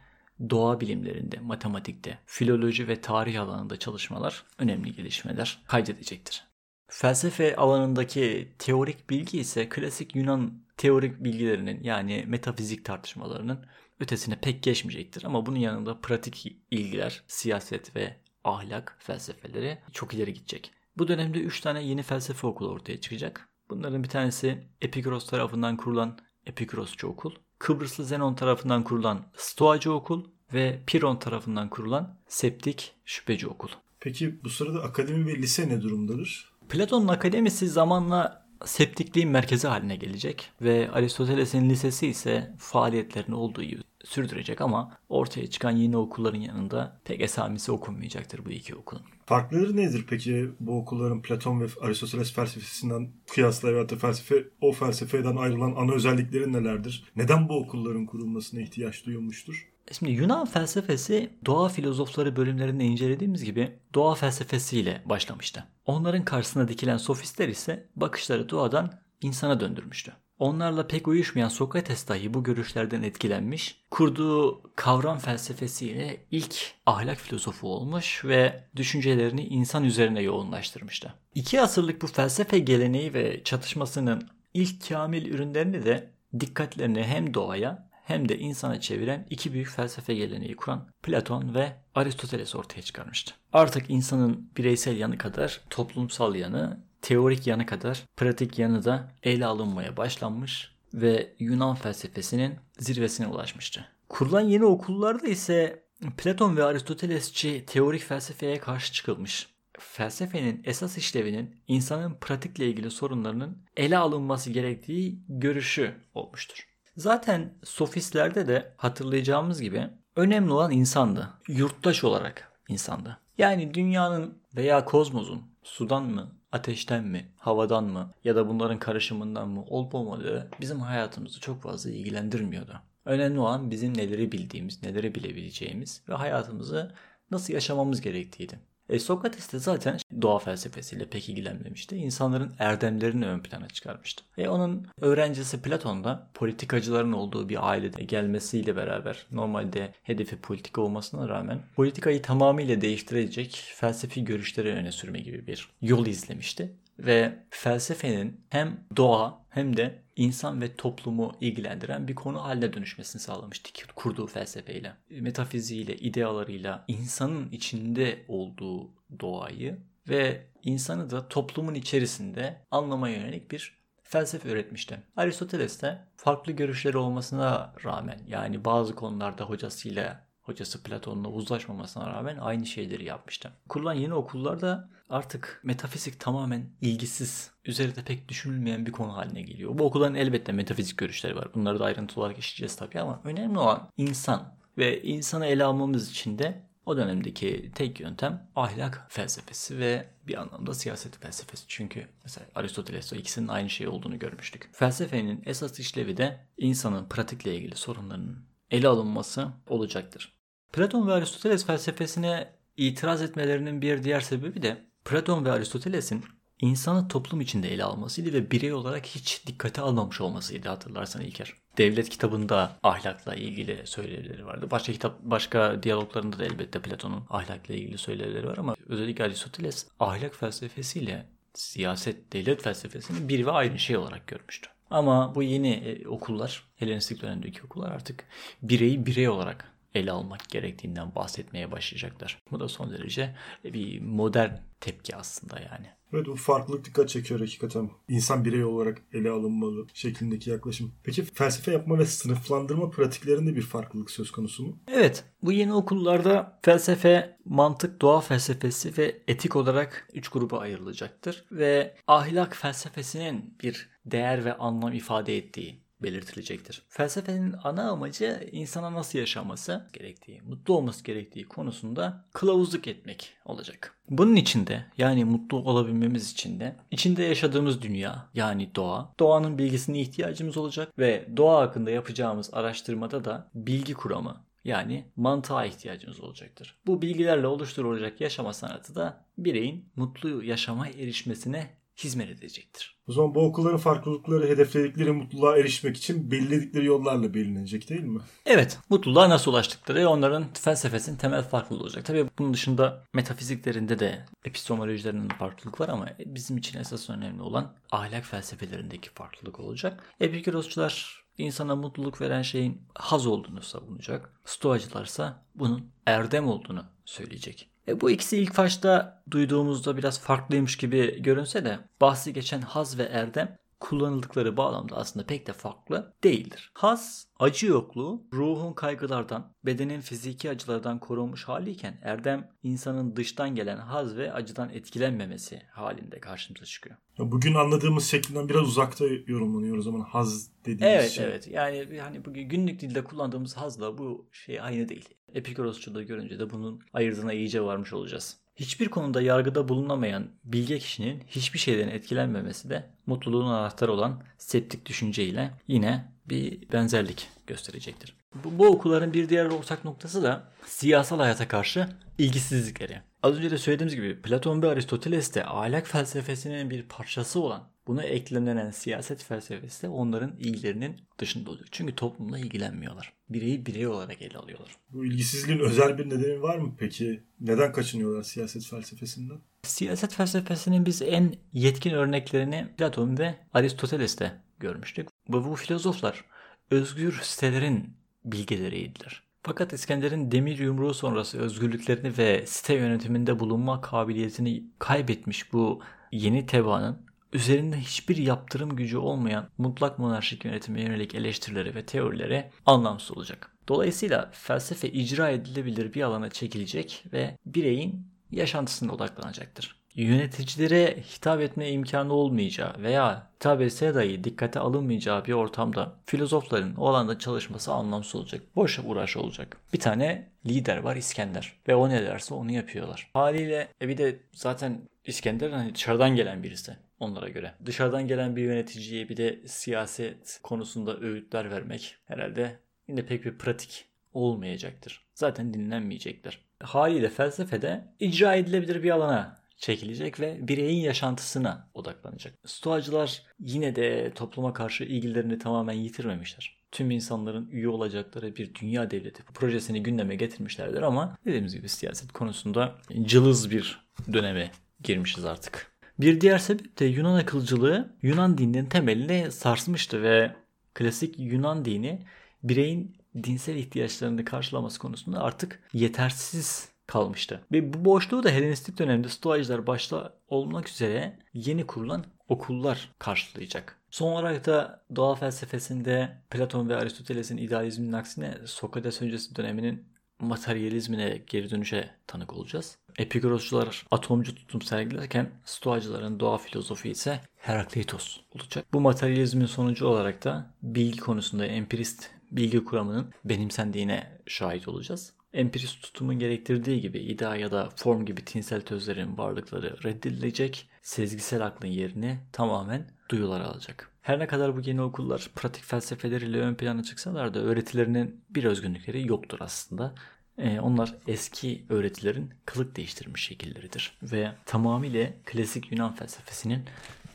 doğa 0.50 0.80
bilimlerinde, 0.80 1.38
matematikte, 1.40 2.18
filoloji 2.26 2.88
ve 2.88 3.00
tarih 3.00 3.40
alanında 3.40 3.78
çalışmalar 3.78 4.44
önemli 4.58 4.92
gelişmeler 4.92 5.62
kaydedecektir. 5.66 6.44
Felsefe 6.88 7.56
alanındaki 7.56 8.54
teorik 8.58 9.10
bilgi 9.10 9.38
ise 9.38 9.68
klasik 9.68 10.16
Yunan 10.16 10.62
teorik 10.76 11.24
bilgilerinin 11.24 11.82
yani 11.82 12.24
metafizik 12.26 12.84
tartışmalarının 12.84 13.66
ötesine 14.00 14.36
pek 14.40 14.62
geçmeyecektir. 14.62 15.24
Ama 15.24 15.46
bunun 15.46 15.58
yanında 15.58 16.00
pratik 16.00 16.56
ilgiler, 16.70 17.22
siyaset 17.26 17.96
ve 17.96 18.16
ahlak 18.44 18.96
felsefeleri 18.98 19.78
çok 19.92 20.14
ileri 20.14 20.34
gidecek. 20.34 20.72
Bu 20.96 21.08
dönemde 21.08 21.38
3 21.38 21.60
tane 21.60 21.82
yeni 21.82 22.02
felsefe 22.02 22.46
okulu 22.46 22.68
ortaya 22.68 23.00
çıkacak. 23.00 23.48
Bunların 23.70 24.02
bir 24.02 24.08
tanesi 24.08 24.66
Epikuros 24.80 25.26
tarafından 25.26 25.76
kurulan 25.76 26.18
Epikurosçu 26.46 27.08
okul, 27.08 27.34
Kıbrıslı 27.62 28.04
Zenon 28.04 28.34
tarafından 28.34 28.84
kurulan 28.84 29.20
Stoacı 29.36 29.92
okul 29.92 30.24
ve 30.54 30.82
Piron 30.86 31.16
tarafından 31.16 31.68
kurulan 31.68 32.18
Septik 32.28 32.92
Şüpheci 33.04 33.48
okul. 33.48 33.68
Peki 34.00 34.44
bu 34.44 34.50
sırada 34.50 34.82
akademi 34.82 35.26
ve 35.26 35.34
lise 35.34 35.68
ne 35.68 35.82
durumdadır? 35.82 36.52
Platon'un 36.68 37.08
akademisi 37.08 37.68
zamanla 37.68 38.46
septikliğin 38.64 39.28
merkezi 39.28 39.68
haline 39.68 39.96
gelecek 39.96 40.50
ve 40.62 40.90
Aristoteles'in 40.92 41.70
lisesi 41.70 42.06
ise 42.06 42.54
faaliyetlerini 42.58 43.34
olduğu 43.34 43.62
gibi 43.62 43.82
sürdürecek 44.04 44.60
ama 44.60 44.98
ortaya 45.08 45.46
çıkan 45.50 45.70
yeni 45.70 45.96
okulların 45.96 46.40
yanında 46.40 47.00
pek 47.04 47.20
esamisi 47.20 47.72
okunmayacaktır 47.72 48.44
bu 48.44 48.50
iki 48.50 48.74
okulun. 48.74 49.02
Farkları 49.26 49.76
nedir 49.76 50.04
peki 50.08 50.50
bu 50.60 50.78
okulların 50.78 51.22
Platon 51.22 51.60
ve 51.60 51.66
Aristoteles 51.80 52.32
felsefesinden 52.32 53.08
kıyasla 53.34 53.74
veya 53.74 53.88
da 53.88 53.96
felsefe, 53.96 54.44
o 54.60 54.72
felsefeden 54.72 55.36
ayrılan 55.36 55.74
ana 55.76 55.92
özellikleri 55.92 56.52
nelerdir? 56.52 57.04
Neden 57.16 57.48
bu 57.48 57.58
okulların 57.58 58.06
kurulmasına 58.06 58.60
ihtiyaç 58.60 59.06
duyulmuştur? 59.06 59.72
Şimdi 59.92 60.12
Yunan 60.12 60.46
felsefesi 60.46 61.30
doğa 61.46 61.68
filozofları 61.68 62.36
bölümlerinde 62.36 62.84
incelediğimiz 62.84 63.44
gibi 63.44 63.78
doğa 63.94 64.14
felsefesiyle 64.14 65.02
başlamıştı. 65.06 65.64
Onların 65.86 66.24
karşısına 66.24 66.68
dikilen 66.68 66.96
sofistler 66.96 67.48
ise 67.48 67.88
bakışları 67.96 68.48
doğadan 68.48 69.00
insana 69.20 69.60
döndürmüştü. 69.60 70.12
Onlarla 70.42 70.86
pek 70.86 71.08
uyuşmayan 71.08 71.48
Sokrates 71.48 72.08
dahi 72.08 72.34
bu 72.34 72.42
görüşlerden 72.42 73.02
etkilenmiş, 73.02 73.80
kurduğu 73.90 74.62
kavram 74.76 75.18
felsefesiyle 75.18 76.20
ilk 76.30 76.74
ahlak 76.86 77.18
filozofu 77.18 77.68
olmuş 77.68 78.24
ve 78.24 78.64
düşüncelerini 78.76 79.44
insan 79.44 79.84
üzerine 79.84 80.22
yoğunlaştırmıştı. 80.22 81.14
İki 81.34 81.60
asırlık 81.60 82.02
bu 82.02 82.06
felsefe 82.06 82.58
geleneği 82.58 83.14
ve 83.14 83.44
çatışmasının 83.44 84.28
ilk 84.54 84.88
kamil 84.88 85.26
ürünlerini 85.26 85.84
de 85.84 86.10
dikkatlerini 86.40 87.02
hem 87.04 87.34
doğaya 87.34 87.88
hem 88.04 88.28
de 88.28 88.38
insana 88.38 88.80
çeviren 88.80 89.26
iki 89.30 89.52
büyük 89.52 89.68
felsefe 89.68 90.14
geleneği 90.14 90.56
kuran 90.56 90.88
Platon 91.02 91.54
ve 91.54 91.72
Aristoteles 91.94 92.54
ortaya 92.54 92.82
çıkarmıştı. 92.82 93.34
Artık 93.52 93.90
insanın 93.90 94.50
bireysel 94.56 94.96
yanı 94.96 95.18
kadar 95.18 95.60
toplumsal 95.70 96.34
yanı, 96.34 96.80
teorik 97.02 97.46
yanı 97.46 97.66
kadar 97.66 98.02
pratik 98.16 98.58
yanı 98.58 98.84
da 98.84 99.08
ele 99.22 99.46
alınmaya 99.46 99.96
başlanmış 99.96 100.72
ve 100.94 101.32
Yunan 101.38 101.74
felsefesinin 101.74 102.54
zirvesine 102.78 103.26
ulaşmıştı. 103.26 103.84
Kurulan 104.08 104.40
yeni 104.40 104.64
okullarda 104.64 105.26
ise 105.26 105.82
Platon 106.16 106.56
ve 106.56 106.64
Aristotelesçi 106.64 107.64
teorik 107.66 108.02
felsefeye 108.02 108.58
karşı 108.58 108.92
çıkılmış. 108.92 109.52
Felsefenin 109.78 110.62
esas 110.64 110.98
işlevinin 110.98 111.56
insanın 111.68 112.14
pratikle 112.20 112.66
ilgili 112.66 112.90
sorunlarının 112.90 113.58
ele 113.76 113.98
alınması 113.98 114.50
gerektiği 114.50 115.18
görüşü 115.28 115.94
olmuştur. 116.14 116.68
Zaten 116.96 117.54
sofistlerde 117.64 118.46
de 118.48 118.74
hatırlayacağımız 118.76 119.62
gibi 119.62 119.90
önemli 120.16 120.52
olan 120.52 120.70
insandı. 120.70 121.28
Yurttaş 121.48 122.04
olarak 122.04 122.52
insandı. 122.68 123.18
Yani 123.38 123.74
dünyanın 123.74 124.38
veya 124.56 124.84
kozmosun 124.84 125.42
sudan 125.62 126.04
mı, 126.04 126.36
ateşten 126.52 127.04
mi, 127.04 127.28
havadan 127.36 127.84
mı 127.84 128.14
ya 128.24 128.36
da 128.36 128.48
bunların 128.48 128.78
karışımından 128.78 129.48
mı 129.48 129.64
olup 129.64 129.94
olmadığı 129.94 130.50
bizim 130.60 130.80
hayatımızı 130.80 131.40
çok 131.40 131.62
fazla 131.62 131.90
ilgilendirmiyordu. 131.90 132.80
Önemli 133.04 133.38
olan 133.38 133.70
bizim 133.70 133.98
neleri 133.98 134.32
bildiğimiz, 134.32 134.82
neleri 134.82 135.14
bilebileceğimiz 135.14 136.02
ve 136.08 136.14
hayatımızı 136.14 136.94
nasıl 137.30 137.54
yaşamamız 137.54 138.00
gerektiğiydi. 138.00 138.58
E, 138.92 138.98
Sokrates 138.98 139.52
de 139.52 139.58
zaten 139.58 139.98
doğa 140.22 140.38
felsefesiyle 140.38 141.06
pek 141.06 141.28
ilgilenmemişti. 141.28 141.96
İnsanların 141.96 142.52
erdemlerini 142.58 143.26
ön 143.26 143.40
plana 143.40 143.68
çıkarmıştı. 143.68 144.24
Ve 144.38 144.48
onun 144.48 144.86
öğrencisi 145.00 145.62
Platon 145.62 146.04
da 146.04 146.28
politikacıların 146.34 147.12
olduğu 147.12 147.48
bir 147.48 147.68
ailede 147.70 148.04
gelmesiyle 148.04 148.76
beraber 148.76 149.26
normalde 149.30 149.94
hedefi 150.02 150.36
politika 150.36 150.80
olmasına 150.80 151.28
rağmen 151.28 151.60
politikayı 151.76 152.22
tamamıyla 152.22 152.80
değiştirecek 152.80 153.72
felsefi 153.74 154.24
görüşleri 154.24 154.72
öne 154.72 154.92
sürme 154.92 155.20
gibi 155.20 155.46
bir 155.46 155.68
yol 155.82 156.06
izlemişti 156.06 156.72
ve 156.98 157.38
felsefenin 157.50 158.40
hem 158.48 158.84
doğa 158.96 159.42
hem 159.50 159.76
de 159.76 160.02
insan 160.16 160.60
ve 160.60 160.76
toplumu 160.76 161.32
ilgilendiren 161.40 162.08
bir 162.08 162.14
konu 162.14 162.44
haline 162.44 162.72
dönüşmesini 162.72 163.22
sağlamıştı 163.22 163.86
kurduğu 163.94 164.26
felsefeyle. 164.26 164.96
Metafiziğiyle, 165.10 165.96
idealarıyla 165.96 166.84
insanın 166.88 167.50
içinde 167.50 168.24
olduğu 168.28 168.90
doğayı 169.20 169.78
ve 170.08 170.46
insanı 170.62 171.10
da 171.10 171.28
toplumun 171.28 171.74
içerisinde 171.74 172.66
anlamaya 172.70 173.16
yönelik 173.16 173.50
bir 173.50 173.82
felsefe 174.02 174.48
üretmişti. 174.48 175.02
Aristoteles 175.16 175.82
de 175.82 175.98
farklı 176.16 176.52
görüşleri 176.52 176.98
olmasına 176.98 177.74
rağmen 177.84 178.18
yani 178.28 178.64
bazı 178.64 178.94
konularda 178.94 179.44
hocasıyla 179.44 180.31
hocası 180.42 180.82
Platon'la 180.82 181.28
uzlaşmamasına 181.28 182.10
rağmen 182.10 182.36
aynı 182.36 182.66
şeyleri 182.66 183.04
yapmıştı. 183.04 183.52
Kurulan 183.68 183.94
yeni 183.94 184.14
okullarda 184.14 184.90
artık 185.08 185.60
metafizik 185.64 186.20
tamamen 186.20 186.66
ilgisiz, 186.80 187.50
üzerinde 187.64 188.02
pek 188.02 188.28
düşünülmeyen 188.28 188.86
bir 188.86 188.92
konu 188.92 189.16
haline 189.16 189.42
geliyor. 189.42 189.78
Bu 189.78 189.84
okulların 189.84 190.14
elbette 190.14 190.52
metafizik 190.52 190.98
görüşleri 190.98 191.36
var. 191.36 191.48
Bunları 191.54 191.78
da 191.78 191.84
ayrıntılı 191.84 192.24
olarak 192.24 192.38
işleyeceğiz 192.38 192.76
tabii 192.76 193.00
ama 193.00 193.20
önemli 193.24 193.58
olan 193.58 193.88
insan 193.96 194.54
ve 194.78 195.02
insanı 195.02 195.46
ele 195.46 195.64
almamız 195.64 196.10
için 196.10 196.38
de 196.38 196.72
O 196.86 196.96
dönemdeki 196.96 197.72
tek 197.74 198.00
yöntem 198.00 198.50
ahlak 198.56 199.06
felsefesi 199.08 199.78
ve 199.78 200.08
bir 200.26 200.40
anlamda 200.40 200.74
siyaset 200.74 201.18
felsefesi. 201.18 201.64
Çünkü 201.68 202.08
mesela 202.24 202.46
Aristoteles 202.54 203.12
o 203.12 203.16
ikisinin 203.16 203.48
aynı 203.48 203.70
şey 203.70 203.88
olduğunu 203.88 204.18
görmüştük. 204.18 204.70
Felsefenin 204.72 205.42
esas 205.46 205.78
işlevi 205.78 206.16
de 206.16 206.40
insanın 206.58 207.08
pratikle 207.08 207.54
ilgili 207.56 207.76
sorunlarının 207.76 208.51
ele 208.72 208.88
alınması 208.88 209.48
olacaktır. 209.68 210.32
Platon 210.72 211.06
ve 211.06 211.12
Aristoteles 211.12 211.66
felsefesine 211.66 212.52
itiraz 212.76 213.22
etmelerinin 213.22 213.82
bir 213.82 214.04
diğer 214.04 214.20
sebebi 214.20 214.62
de 214.62 214.86
Platon 215.04 215.44
ve 215.44 215.52
Aristoteles'in 215.52 216.24
insanı 216.60 217.08
toplum 217.08 217.40
içinde 217.40 217.72
ele 217.72 217.84
almasıydı 217.84 218.32
ve 218.32 218.50
birey 218.50 218.72
olarak 218.72 219.06
hiç 219.06 219.46
dikkate 219.46 219.80
almamış 219.80 220.20
olmasıydı 220.20 220.68
hatırlarsan 220.68 221.22
İlker. 221.22 221.54
Devlet 221.78 222.08
kitabında 222.08 222.78
ahlakla 222.82 223.34
ilgili 223.34 223.86
söyleleri 223.86 224.46
vardı. 224.46 224.70
Başka 224.70 224.92
kitap, 224.92 225.22
başka 225.22 225.82
diyaloglarında 225.82 226.38
da 226.38 226.44
elbette 226.44 226.82
Platon'un 226.82 227.24
ahlakla 227.30 227.74
ilgili 227.74 227.98
söyleleri 227.98 228.46
var 228.46 228.58
ama 228.58 228.74
özellikle 228.86 229.24
Aristoteles 229.24 229.86
ahlak 230.00 230.34
felsefesiyle 230.34 231.26
siyaset, 231.54 232.32
devlet 232.32 232.62
felsefesini 232.62 233.28
bir 233.28 233.46
ve 233.46 233.50
aynı 233.50 233.78
şey 233.78 233.96
olarak 233.96 234.26
görmüştü. 234.26 234.68
Ama 234.90 235.34
bu 235.34 235.42
yeni 235.42 235.72
e, 235.72 236.08
okullar, 236.08 236.64
Helenistik 236.76 237.22
dönemdeki 237.22 237.62
okullar 237.62 237.92
artık 237.92 238.24
bireyi 238.62 239.06
birey 239.06 239.28
olarak 239.28 239.72
ele 239.94 240.12
almak 240.12 240.48
gerektiğinden 240.48 241.14
bahsetmeye 241.14 241.72
başlayacaklar. 241.72 242.38
Bu 242.50 242.60
da 242.60 242.68
son 242.68 242.92
derece 242.92 243.36
bir 243.64 244.00
modern 244.00 244.50
tepki 244.80 245.16
aslında 245.16 245.60
yani. 245.60 245.86
Evet 246.12 246.26
bu 246.26 246.36
farklılık 246.36 246.84
dikkat 246.84 247.08
çekiyor 247.08 247.40
hakikaten. 247.40 247.90
İnsan 248.08 248.44
birey 248.44 248.64
olarak 248.64 249.02
ele 249.12 249.30
alınmalı 249.30 249.86
şeklindeki 249.94 250.50
yaklaşım. 250.50 250.92
Peki 251.04 251.24
felsefe 251.24 251.72
yapma 251.72 251.98
ve 251.98 252.06
sınıflandırma 252.06 252.90
pratiklerinde 252.90 253.56
bir 253.56 253.62
farklılık 253.62 254.10
söz 254.10 254.30
konusu 254.30 254.62
mu? 254.62 254.78
Evet. 254.88 255.24
Bu 255.42 255.52
yeni 255.52 255.74
okullarda 255.74 256.58
felsefe, 256.62 257.36
mantık, 257.44 258.00
doğa 258.00 258.20
felsefesi 258.20 258.98
ve 258.98 259.22
etik 259.28 259.56
olarak 259.56 260.08
üç 260.14 260.28
gruba 260.28 260.58
ayrılacaktır. 260.58 261.44
Ve 261.52 261.96
ahlak 262.06 262.56
felsefesinin 262.56 263.58
bir 263.62 263.90
değer 264.06 264.44
ve 264.44 264.56
anlam 264.56 264.92
ifade 264.92 265.36
ettiği 265.36 265.81
belirtilecektir. 266.02 266.82
Felsefenin 266.88 267.54
ana 267.64 267.90
amacı 267.90 268.48
insana 268.52 268.92
nasıl 268.92 269.18
yaşaması 269.18 269.88
gerektiği, 269.92 270.42
mutlu 270.42 270.74
olması 270.74 271.04
gerektiği 271.04 271.48
konusunda 271.48 272.24
kılavuzluk 272.32 272.88
etmek 272.88 273.34
olacak. 273.44 273.98
Bunun 274.10 274.36
içinde 274.36 274.86
yani 274.98 275.24
mutlu 275.24 275.56
olabilmemiz 275.56 276.32
için 276.32 276.60
de 276.60 276.76
içinde 276.90 277.22
yaşadığımız 277.22 277.82
dünya 277.82 278.28
yani 278.34 278.74
doğa, 278.74 279.14
doğanın 279.20 279.58
bilgisine 279.58 280.00
ihtiyacımız 280.00 280.56
olacak 280.56 280.98
ve 280.98 281.28
doğa 281.36 281.60
hakkında 281.62 281.90
yapacağımız 281.90 282.54
araştırmada 282.54 283.24
da 283.24 283.50
bilgi 283.54 283.94
kuramı 283.94 284.44
yani 284.64 285.04
mantığa 285.16 285.64
ihtiyacımız 285.66 286.20
olacaktır. 286.20 286.78
Bu 286.86 287.02
bilgilerle 287.02 287.46
oluşturulacak 287.46 288.20
yaşama 288.20 288.52
sanatı 288.52 288.94
da 288.94 289.24
bireyin 289.38 289.92
mutlu 289.96 290.44
yaşama 290.44 290.88
erişmesine 290.88 291.81
hizmet 291.96 292.30
edecektir. 292.30 292.96
O 293.08 293.12
zaman 293.12 293.34
bu 293.34 293.44
okulların 293.44 293.78
farklılıkları 293.78 294.48
hedefledikleri 294.48 295.12
mutluluğa 295.12 295.58
erişmek 295.58 295.96
için 295.96 296.30
belirledikleri 296.30 296.86
yollarla 296.86 297.34
belirlenecek 297.34 297.88
değil 297.88 298.02
mi? 298.02 298.20
Evet. 298.46 298.78
Mutluluğa 298.90 299.30
nasıl 299.30 299.50
ulaştıkları 299.50 300.08
onların 300.08 300.46
felsefesinin 300.52 301.16
temel 301.16 301.42
farklılığı 301.42 301.82
olacak. 301.82 302.04
Tabii 302.04 302.26
bunun 302.38 302.54
dışında 302.54 303.04
metafiziklerinde 303.14 303.98
de 303.98 304.24
epistemolojilerinin 304.44 305.28
farklılık 305.28 305.80
var 305.80 305.88
ama 305.88 306.08
bizim 306.18 306.56
için 306.56 306.78
esas 306.78 307.10
önemli 307.10 307.42
olan 307.42 307.74
ahlak 307.90 308.24
felsefelerindeki 308.24 309.10
farklılık 309.10 309.60
olacak. 309.60 310.14
Epikurosçular 310.20 311.22
insana 311.38 311.76
mutluluk 311.76 312.20
veren 312.20 312.42
şeyin 312.42 312.82
haz 312.94 313.26
olduğunu 313.26 313.62
savunacak. 313.62 314.32
Stoacılarsa 314.44 315.44
bunun 315.54 315.90
erdem 316.06 316.48
olduğunu 316.48 316.84
söyleyecek. 317.04 317.71
E 317.88 318.00
bu 318.00 318.10
ikisi 318.10 318.38
ilk 318.38 318.58
başta 318.58 319.22
duyduğumuzda 319.30 319.96
biraz 319.96 320.20
farklıymış 320.20 320.76
gibi 320.76 321.22
görünse 321.22 321.64
de 321.64 321.78
bahsi 322.00 322.32
geçen 322.32 322.60
haz 322.60 322.98
ve 322.98 323.02
erdem 323.02 323.58
kullanıldıkları 323.82 324.56
bağlamda 324.56 324.96
aslında 324.96 325.26
pek 325.26 325.46
de 325.46 325.52
farklı 325.52 326.14
değildir. 326.24 326.70
Haz, 326.74 327.26
acı 327.38 327.66
yokluğu, 327.66 328.22
ruhun 328.32 328.72
kaygılardan, 328.72 329.52
bedenin 329.64 330.00
fiziki 330.00 330.50
acılardan 330.50 330.98
korunmuş 330.98 331.44
haliyken 331.44 331.98
erdem 332.02 332.50
insanın 332.62 333.16
dıştan 333.16 333.54
gelen 333.54 333.76
haz 333.76 334.16
ve 334.16 334.32
acıdan 334.32 334.70
etkilenmemesi 334.70 335.62
halinde 335.70 336.20
karşımıza 336.20 336.64
çıkıyor. 336.64 336.96
Bugün 337.18 337.54
anladığımız 337.54 338.04
şeklinden 338.04 338.48
biraz 338.48 338.62
uzakta 338.62 339.04
yorumlanıyor 339.26 339.76
o 339.76 339.82
zaman 339.82 340.00
haz 340.00 340.50
dediğimiz 340.64 340.98
evet, 340.98 341.10
şey. 341.10 341.24
Evet 341.24 341.34
evet 341.34 341.54
yani 341.54 342.00
hani 342.00 342.24
bugün 342.24 342.48
günlük 342.48 342.80
dilde 342.80 343.04
kullandığımız 343.04 343.56
hazla 343.56 343.98
bu 343.98 344.28
şey 344.32 344.60
aynı 344.60 344.88
değil. 344.88 345.08
Epikurosçuluğu 345.34 346.06
görünce 346.06 346.38
de 346.38 346.50
bunun 346.50 346.80
ayırdığına 346.92 347.32
iyice 347.32 347.60
varmış 347.62 347.92
olacağız. 347.92 348.36
Hiçbir 348.56 348.88
konuda 348.88 349.22
yargıda 349.22 349.68
bulunamayan 349.68 350.28
bilge 350.44 350.78
kişinin 350.78 351.22
hiçbir 351.28 351.58
şeyden 351.58 351.88
etkilenmemesi 351.88 352.70
de 352.70 352.90
mutluluğun 353.06 353.46
anahtarı 353.46 353.92
olan 353.92 354.22
septik 354.38 354.86
düşünceyle 354.86 355.50
yine 355.68 356.12
bir 356.26 356.72
benzerlik 356.72 357.28
gösterecektir. 357.46 358.16
Bu, 358.44 358.58
bu 358.58 358.66
okulların 358.66 359.12
bir 359.12 359.28
diğer 359.28 359.46
ortak 359.46 359.84
noktası 359.84 360.22
da 360.22 360.52
siyasal 360.66 361.18
hayata 361.18 361.48
karşı 361.48 361.88
ilgisizlikleri. 362.18 363.00
Az 363.22 363.36
önce 363.36 363.50
de 363.50 363.58
söylediğimiz 363.58 363.94
gibi 363.94 364.22
Platon 364.22 364.62
ve 364.62 364.68
Aristoteles 364.68 365.34
de 365.34 365.46
ahlak 365.46 365.86
felsefesinin 365.86 366.70
bir 366.70 366.82
parçası 366.82 367.40
olan 367.40 367.71
buna 367.86 368.02
eklenen 368.02 368.70
siyaset 368.70 369.24
felsefesi 369.24 369.82
de 369.82 369.88
onların 369.88 370.36
ilgilerinin 370.38 370.96
dışında 371.18 371.50
oluyor. 371.50 371.66
Çünkü 371.70 371.94
toplumla 371.94 372.38
ilgilenmiyorlar. 372.38 373.12
Bireyi 373.28 373.66
birey 373.66 373.86
olarak 373.86 374.22
ele 374.22 374.38
alıyorlar. 374.38 374.76
Bu 374.90 375.04
ilgisizliğin 375.04 375.58
özel 375.58 375.98
bir 375.98 376.06
nedeni 376.10 376.42
var 376.42 376.58
mı 376.58 376.74
peki? 376.78 377.22
Neden 377.40 377.72
kaçınıyorlar 377.72 378.22
siyaset 378.22 378.66
felsefesinden? 378.66 379.38
Siyaset 379.62 380.14
felsefesinin 380.14 380.86
biz 380.86 381.02
en 381.02 381.34
yetkin 381.52 381.90
örneklerini 381.90 382.66
Platon 382.78 383.18
ve 383.18 383.34
Aristoteles'te 383.54 384.32
görmüştük. 384.60 385.08
Ve 385.28 385.44
bu 385.44 385.56
filozoflar 385.56 386.24
özgür 386.70 387.20
sitelerin 387.22 387.94
bilgeleriydiler. 388.24 389.22
Fakat 389.42 389.72
İskender'in 389.72 390.32
demir 390.32 390.58
yumruğu 390.58 390.94
sonrası 390.94 391.38
özgürlüklerini 391.38 392.18
ve 392.18 392.46
site 392.46 392.74
yönetiminde 392.74 393.40
bulunma 393.40 393.80
kabiliyetini 393.80 394.64
kaybetmiş 394.78 395.52
bu 395.52 395.80
yeni 396.12 396.46
tebaanın 396.46 397.11
üzerinde 397.32 397.76
hiçbir 397.76 398.16
yaptırım 398.16 398.76
gücü 398.76 398.98
olmayan 398.98 399.48
mutlak 399.58 399.98
monarşik 399.98 400.44
yönetime 400.44 400.82
yönelik 400.82 401.14
eleştirileri 401.14 401.74
ve 401.74 401.86
teorileri 401.86 402.50
anlamsız 402.66 403.16
olacak. 403.16 403.50
Dolayısıyla 403.68 404.30
felsefe 404.32 404.88
icra 404.88 405.28
edilebilir 405.28 405.94
bir 405.94 406.02
alana 406.02 406.30
çekilecek 406.30 407.04
ve 407.12 407.38
bireyin 407.46 408.06
yaşantısına 408.30 408.92
odaklanacaktır. 408.92 409.82
Yöneticilere 409.94 411.02
hitap 411.16 411.40
etme 411.40 411.70
imkanı 411.70 412.12
olmayacağı 412.12 412.74
veya 412.78 413.30
hitap 413.34 413.60
etse 413.60 413.94
dahi 413.94 414.24
dikkate 414.24 414.60
alınmayacağı 414.60 415.24
bir 415.24 415.32
ortamda 415.32 415.92
filozofların 416.06 416.74
o 416.74 416.88
alanda 416.88 417.18
çalışması 417.18 417.72
anlamsız 417.72 418.14
olacak. 418.14 418.42
Boş 418.56 418.78
uğraş 418.78 419.16
olacak. 419.16 419.56
Bir 419.72 419.80
tane 419.80 420.28
lider 420.46 420.76
var 420.76 420.96
İskender 420.96 421.52
ve 421.68 421.74
o 421.74 421.88
ne 421.88 422.02
derse 422.02 422.34
onu 422.34 422.52
yapıyorlar. 422.52 423.10
Haliyle 423.14 423.68
e 423.82 423.88
bir 423.88 423.98
de 423.98 424.20
zaten 424.32 424.82
İskender 425.04 425.50
hani 425.50 425.74
dışarıdan 425.74 426.16
gelen 426.16 426.42
birisi 426.42 426.76
onlara 427.00 427.28
göre. 427.28 427.54
Dışarıdan 427.66 428.08
gelen 428.08 428.36
bir 428.36 428.42
yöneticiye 428.42 429.08
bir 429.08 429.16
de 429.16 429.40
siyaset 429.46 430.40
konusunda 430.42 431.00
öğütler 431.00 431.50
vermek 431.50 431.96
herhalde 432.04 432.58
yine 432.88 433.06
pek 433.06 433.24
bir 433.24 433.38
pratik 433.38 433.84
olmayacaktır. 434.12 435.04
Zaten 435.14 435.54
dinlenmeyecekler. 435.54 436.38
Haliyle 436.62 437.08
felsefede 437.08 437.84
icra 438.00 438.34
edilebilir 438.34 438.82
bir 438.82 438.90
alana 438.90 439.42
çekilecek 439.56 440.20
ve 440.20 440.48
bireyin 440.48 440.80
yaşantısına 440.80 441.68
odaklanacak. 441.74 442.34
Stoacılar 442.46 443.22
yine 443.40 443.76
de 443.76 444.12
topluma 444.14 444.52
karşı 444.52 444.84
ilgilerini 444.84 445.38
tamamen 445.38 445.72
yitirmemişler. 445.72 446.62
Tüm 446.72 446.90
insanların 446.90 447.48
üye 447.50 447.68
olacakları 447.68 448.36
bir 448.36 448.54
dünya 448.54 448.90
devleti 448.90 449.22
projesini 449.34 449.82
gündeme 449.82 450.16
getirmişlerdir 450.16 450.82
ama 450.82 451.18
dediğimiz 451.26 451.54
gibi 451.54 451.68
siyaset 451.68 452.12
konusunda 452.12 452.74
cılız 453.06 453.50
bir 453.50 453.84
döneme 454.12 454.50
girmişiz 454.84 455.24
artık. 455.24 455.72
Bir 456.00 456.20
diğer 456.20 456.38
sebep 456.38 456.78
de 456.78 456.84
Yunan 456.84 457.14
akılcılığı 457.14 457.96
Yunan 458.02 458.38
dininin 458.38 458.66
temelini 458.66 459.32
sarsmıştı 459.32 460.02
ve 460.02 460.36
klasik 460.74 461.18
Yunan 461.18 461.64
dini 461.64 462.02
bireyin 462.42 462.96
dinsel 463.22 463.56
ihtiyaçlarını 463.56 464.24
karşılaması 464.24 464.78
konusunda 464.78 465.22
artık 465.22 465.62
yetersiz 465.72 466.68
kalmıştı. 466.86 467.40
Ve 467.52 467.72
bu 467.72 467.84
boşluğu 467.84 468.22
da 468.22 468.30
Helenistik 468.30 468.78
dönemde 468.78 469.08
Stoacılar 469.08 469.66
başta 469.66 470.14
olmak 470.28 470.68
üzere 470.68 471.18
yeni 471.34 471.66
kurulan 471.66 472.04
okullar 472.28 472.90
karşılayacak. 472.98 473.78
Son 473.90 474.12
olarak 474.12 474.46
da 474.46 474.84
doğa 474.96 475.14
felsefesinde 475.14 476.22
Platon 476.30 476.68
ve 476.68 476.76
Aristoteles'in 476.76 477.36
idealizminin 477.36 477.92
aksine 477.92 478.34
Sokrates 478.44 479.02
öncesi 479.02 479.36
döneminin 479.36 479.91
materyalizmine 480.26 481.22
geri 481.26 481.50
dönüşe 481.50 481.90
tanık 482.06 482.32
olacağız. 482.32 482.78
Epikurosçular 482.98 483.86
atomcu 483.90 484.34
tutum 484.34 484.62
sergilerken 484.62 485.30
Stoacıların 485.44 486.20
doğa 486.20 486.38
filozofi 486.38 486.90
ise 486.90 487.20
Herakleitos 487.36 488.20
olacak. 488.34 488.66
Bu 488.72 488.80
materyalizmin 488.80 489.46
sonucu 489.46 489.86
olarak 489.86 490.24
da 490.24 490.54
bilgi 490.62 491.00
konusunda 491.00 491.46
empirist 491.46 492.10
bilgi 492.30 492.64
kuramının 492.64 493.10
benimsendiğine 493.24 494.18
şahit 494.26 494.68
olacağız. 494.68 495.12
Empirist 495.32 495.82
tutumun 495.82 496.18
gerektirdiği 496.18 496.80
gibi 496.80 496.98
idea 496.98 497.36
ya 497.36 497.52
da 497.52 497.68
form 497.76 498.04
gibi 498.04 498.24
tinsel 498.24 498.60
tözlerin 498.60 499.18
varlıkları 499.18 499.76
reddedilecek, 499.84 500.68
sezgisel 500.82 501.46
aklın 501.46 501.68
yerini 501.68 502.18
tamamen 502.32 502.90
duyular 503.08 503.40
alacak. 503.40 503.91
Her 504.02 504.18
ne 504.18 504.26
kadar 504.26 504.56
bu 504.56 504.60
yeni 504.60 504.82
okullar 504.82 505.30
pratik 505.36 505.64
felsefeleriyle 505.64 506.38
ön 506.38 506.54
plana 506.54 506.82
çıksalar 506.82 507.34
da 507.34 507.38
öğretilerinin 507.38 508.20
bir 508.30 508.44
özgünlükleri 508.44 509.08
yoktur 509.08 509.38
aslında. 509.40 509.94
Ee, 510.38 510.60
onlar 510.60 510.94
eski 511.08 511.64
öğretilerin 511.68 512.30
kılık 512.46 512.76
değiştirmiş 512.76 513.24
şekilleridir 513.24 513.98
ve 514.02 514.32
tamamıyla 514.46 515.06
klasik 515.24 515.72
Yunan 515.72 515.94
felsefesinin 515.94 516.64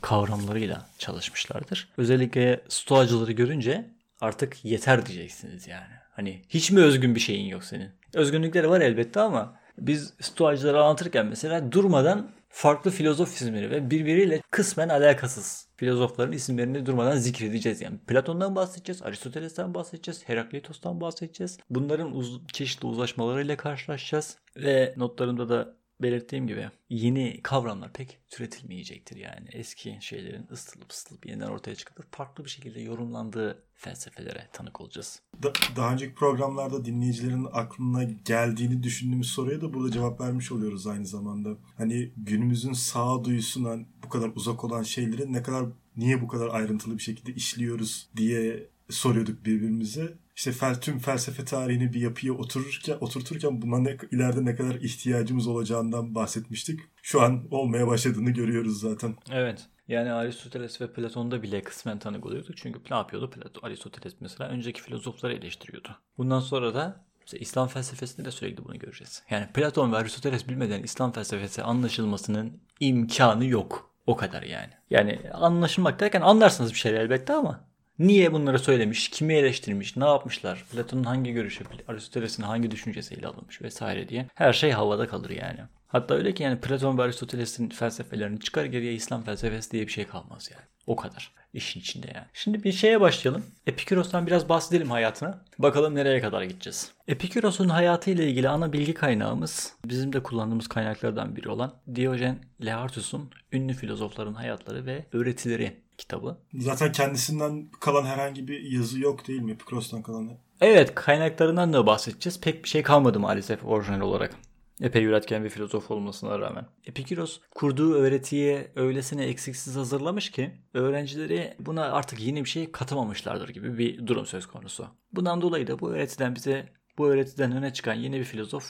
kavramlarıyla 0.00 0.88
çalışmışlardır. 0.98 1.88
Özellikle 1.96 2.60
stoacıları 2.68 3.32
görünce 3.32 3.90
artık 4.20 4.64
yeter 4.64 5.06
diyeceksiniz 5.06 5.66
yani. 5.66 5.94
Hani 6.12 6.42
hiç 6.48 6.70
mi 6.70 6.80
özgün 6.80 7.14
bir 7.14 7.20
şeyin 7.20 7.46
yok 7.46 7.64
senin? 7.64 7.90
Özgünlükleri 8.14 8.70
var 8.70 8.80
elbette 8.80 9.20
ama 9.20 9.56
biz 9.78 10.12
stoacıları 10.20 10.82
anlatırken 10.82 11.26
mesela 11.26 11.72
durmadan 11.72 12.30
farklı 12.48 12.90
filozof 12.90 13.34
isimleri 13.34 13.70
ve 13.70 13.90
birbiriyle 13.90 14.42
kısmen 14.50 14.88
alakasız 14.88 15.68
filozofların 15.76 16.32
isimlerini 16.32 16.86
durmadan 16.86 17.16
zikredeceğiz. 17.16 17.80
Yani 17.80 17.98
Platon'dan 17.98 18.56
bahsedeceğiz, 18.56 19.02
Aristoteles'ten 19.02 19.74
bahsedeceğiz, 19.74 20.28
Heraklitos'tan 20.28 21.00
bahsedeceğiz. 21.00 21.58
Bunların 21.70 22.16
uz- 22.16 22.46
çeşitli 22.52 22.86
uzlaşmalarıyla 22.86 23.56
karşılaşacağız. 23.56 24.38
Ve 24.56 24.94
notlarımda 24.96 25.48
da 25.48 25.77
belirttiğim 26.02 26.46
gibi 26.46 26.70
yeni 26.88 27.40
kavramlar 27.42 27.92
pek 27.92 28.18
türetilmeyecektir 28.30 29.16
yani. 29.16 29.48
Eski 29.52 29.98
şeylerin 30.00 30.46
ısıtılıp 30.52 30.92
ısıtılıp 30.92 31.26
yeniden 31.26 31.48
ortaya 31.48 31.74
çıkıp 31.74 32.12
farklı 32.12 32.44
bir 32.44 32.50
şekilde 32.50 32.80
yorumlandığı 32.80 33.62
felsefelere 33.74 34.48
tanık 34.52 34.80
olacağız. 34.80 35.22
Da, 35.42 35.52
daha 35.76 35.92
önceki 35.92 36.14
programlarda 36.14 36.84
dinleyicilerin 36.84 37.46
aklına 37.52 38.04
geldiğini 38.04 38.82
düşündüğümüz 38.82 39.30
soruya 39.30 39.60
da 39.60 39.74
burada 39.74 39.92
cevap 39.92 40.20
vermiş 40.20 40.52
oluyoruz 40.52 40.86
aynı 40.86 41.06
zamanda. 41.06 41.56
Hani 41.76 42.12
günümüzün 42.16 42.72
sağduyusuna 42.72 43.78
bu 44.04 44.08
kadar 44.08 44.30
uzak 44.34 44.64
olan 44.64 44.82
şeyleri 44.82 45.32
ne 45.32 45.42
kadar 45.42 45.64
niye 45.96 46.22
bu 46.22 46.28
kadar 46.28 46.48
ayrıntılı 46.48 46.98
bir 46.98 47.02
şekilde 47.02 47.34
işliyoruz 47.34 48.08
diye 48.16 48.66
soruyorduk 48.90 49.44
birbirimize. 49.44 50.18
İşte 50.38 50.52
fel, 50.52 50.80
tüm 50.80 50.98
felsefe 50.98 51.44
tarihini 51.44 51.92
bir 51.92 52.00
yapıya 52.00 52.32
otururken, 52.32 52.96
oturturken 53.00 53.62
buna 53.62 53.78
ne, 53.78 53.96
ileride 54.10 54.44
ne 54.44 54.54
kadar 54.54 54.74
ihtiyacımız 54.74 55.46
olacağından 55.46 56.14
bahsetmiştik. 56.14 56.80
Şu 57.02 57.22
an 57.22 57.44
olmaya 57.50 57.86
başladığını 57.86 58.30
görüyoruz 58.30 58.80
zaten. 58.80 59.16
Evet. 59.32 59.66
Yani 59.88 60.12
Aristoteles 60.12 60.80
ve 60.80 60.92
Platon'da 60.92 61.42
bile 61.42 61.62
kısmen 61.62 61.98
tanık 61.98 62.26
oluyorduk. 62.26 62.56
Çünkü 62.56 62.80
ne 62.90 62.96
yapıyordu? 62.96 63.30
Platon, 63.30 63.68
Aristoteles 63.68 64.14
mesela 64.20 64.50
önceki 64.50 64.82
filozofları 64.82 65.34
eleştiriyordu. 65.34 65.88
Bundan 66.18 66.40
sonra 66.40 66.74
da 66.74 67.04
İslam 67.32 67.68
felsefesinde 67.68 68.26
de 68.26 68.30
sürekli 68.30 68.64
bunu 68.64 68.78
göreceğiz. 68.78 69.22
Yani 69.30 69.46
Platon 69.54 69.92
ve 69.92 69.96
Aristoteles 69.96 70.48
bilmeden 70.48 70.82
İslam 70.82 71.12
felsefesi 71.12 71.62
anlaşılmasının 71.62 72.60
imkanı 72.80 73.44
yok. 73.44 73.94
O 74.06 74.16
kadar 74.16 74.42
yani. 74.42 74.72
Yani 74.90 75.20
anlaşılmak 75.32 76.00
derken 76.00 76.20
anlarsınız 76.20 76.72
bir 76.72 76.78
şeyler 76.78 77.00
elbette 77.00 77.32
ama 77.32 77.67
Niye 77.98 78.32
bunları 78.32 78.58
söylemiş, 78.58 79.08
kimi 79.08 79.34
eleştirmiş, 79.34 79.96
ne 79.96 80.04
yapmışlar, 80.04 80.64
Platon'un 80.72 81.04
hangi 81.04 81.32
görüşü, 81.32 81.64
Aristoteles'in 81.88 82.42
hangi 82.42 82.70
düşüncesi 82.70 83.14
ele 83.14 83.26
alınmış 83.26 83.62
vesaire 83.62 84.08
diye 84.08 84.26
her 84.34 84.52
şey 84.52 84.70
havada 84.70 85.08
kalır 85.08 85.30
yani. 85.30 85.60
Hatta 85.88 86.14
öyle 86.14 86.34
ki 86.34 86.42
yani 86.42 86.60
Platon 86.60 86.98
ve 86.98 87.02
Aristoteles'in 87.02 87.68
felsefelerini 87.68 88.40
çıkar 88.40 88.64
geriye 88.64 88.94
İslam 88.94 89.22
felsefesi 89.22 89.70
diye 89.70 89.86
bir 89.86 89.92
şey 89.92 90.06
kalmaz 90.06 90.50
yani. 90.52 90.64
O 90.86 90.96
kadar 90.96 91.32
işin 91.52 91.80
içinde 91.80 92.06
yani. 92.14 92.26
Şimdi 92.34 92.64
bir 92.64 92.72
şeye 92.72 93.00
başlayalım. 93.00 93.44
Epikuros'tan 93.66 94.26
biraz 94.26 94.48
bahsedelim 94.48 94.90
hayatına. 94.90 95.44
Bakalım 95.58 95.94
nereye 95.94 96.20
kadar 96.20 96.42
gideceğiz. 96.42 96.92
Epikuros'un 97.08 97.68
hayatıyla 97.68 98.24
ilgili 98.24 98.48
ana 98.48 98.72
bilgi 98.72 98.94
kaynağımız 98.94 99.72
bizim 99.84 100.12
de 100.12 100.22
kullandığımız 100.22 100.68
kaynaklardan 100.68 101.36
biri 101.36 101.48
olan 101.48 101.72
Diyojen 101.94 102.38
Laertius'un 102.60 103.30
ünlü 103.52 103.72
filozofların 103.72 104.34
hayatları 104.34 104.86
ve 104.86 105.06
öğretileri 105.12 105.76
kitabı. 105.98 106.38
Zaten 106.54 106.92
kendisinden 106.92 107.68
kalan 107.80 108.04
herhangi 108.04 108.48
bir 108.48 108.60
yazı 108.60 109.00
yok 109.00 109.28
değil 109.28 109.40
mi? 109.40 109.52
Epikuros'tan 109.52 110.02
kalan. 110.02 110.30
Evet 110.60 110.94
kaynaklarından 110.94 111.72
da 111.72 111.86
bahsedeceğiz. 111.86 112.40
Pek 112.40 112.64
bir 112.64 112.68
şey 112.68 112.82
kalmadı 112.82 113.20
maalesef 113.20 113.64
orijinal 113.64 114.00
olarak. 114.00 114.34
Epey 114.80 115.04
üretken 115.04 115.44
bir 115.44 115.48
filozof 115.48 115.90
olmasına 115.90 116.38
rağmen. 116.38 116.66
Epikuros 116.84 117.40
kurduğu 117.54 117.94
öğretiyi 117.94 118.68
öylesine 118.76 119.24
eksiksiz 119.24 119.76
hazırlamış 119.76 120.30
ki 120.30 120.50
öğrencileri 120.74 121.54
buna 121.58 121.84
artık 121.84 122.20
yeni 122.20 122.44
bir 122.44 122.48
şey 122.48 122.72
katamamışlardır 122.72 123.48
gibi 123.48 123.78
bir 123.78 124.06
durum 124.06 124.26
söz 124.26 124.46
konusu. 124.46 124.86
Bundan 125.12 125.42
dolayı 125.42 125.66
da 125.66 125.78
bu 125.78 125.90
öğretiden 125.90 126.34
bize 126.34 126.68
bu 126.98 127.08
öğretiden 127.08 127.52
öne 127.52 127.72
çıkan 127.72 127.94
yeni 127.94 128.18
bir 128.18 128.24
filozof 128.24 128.64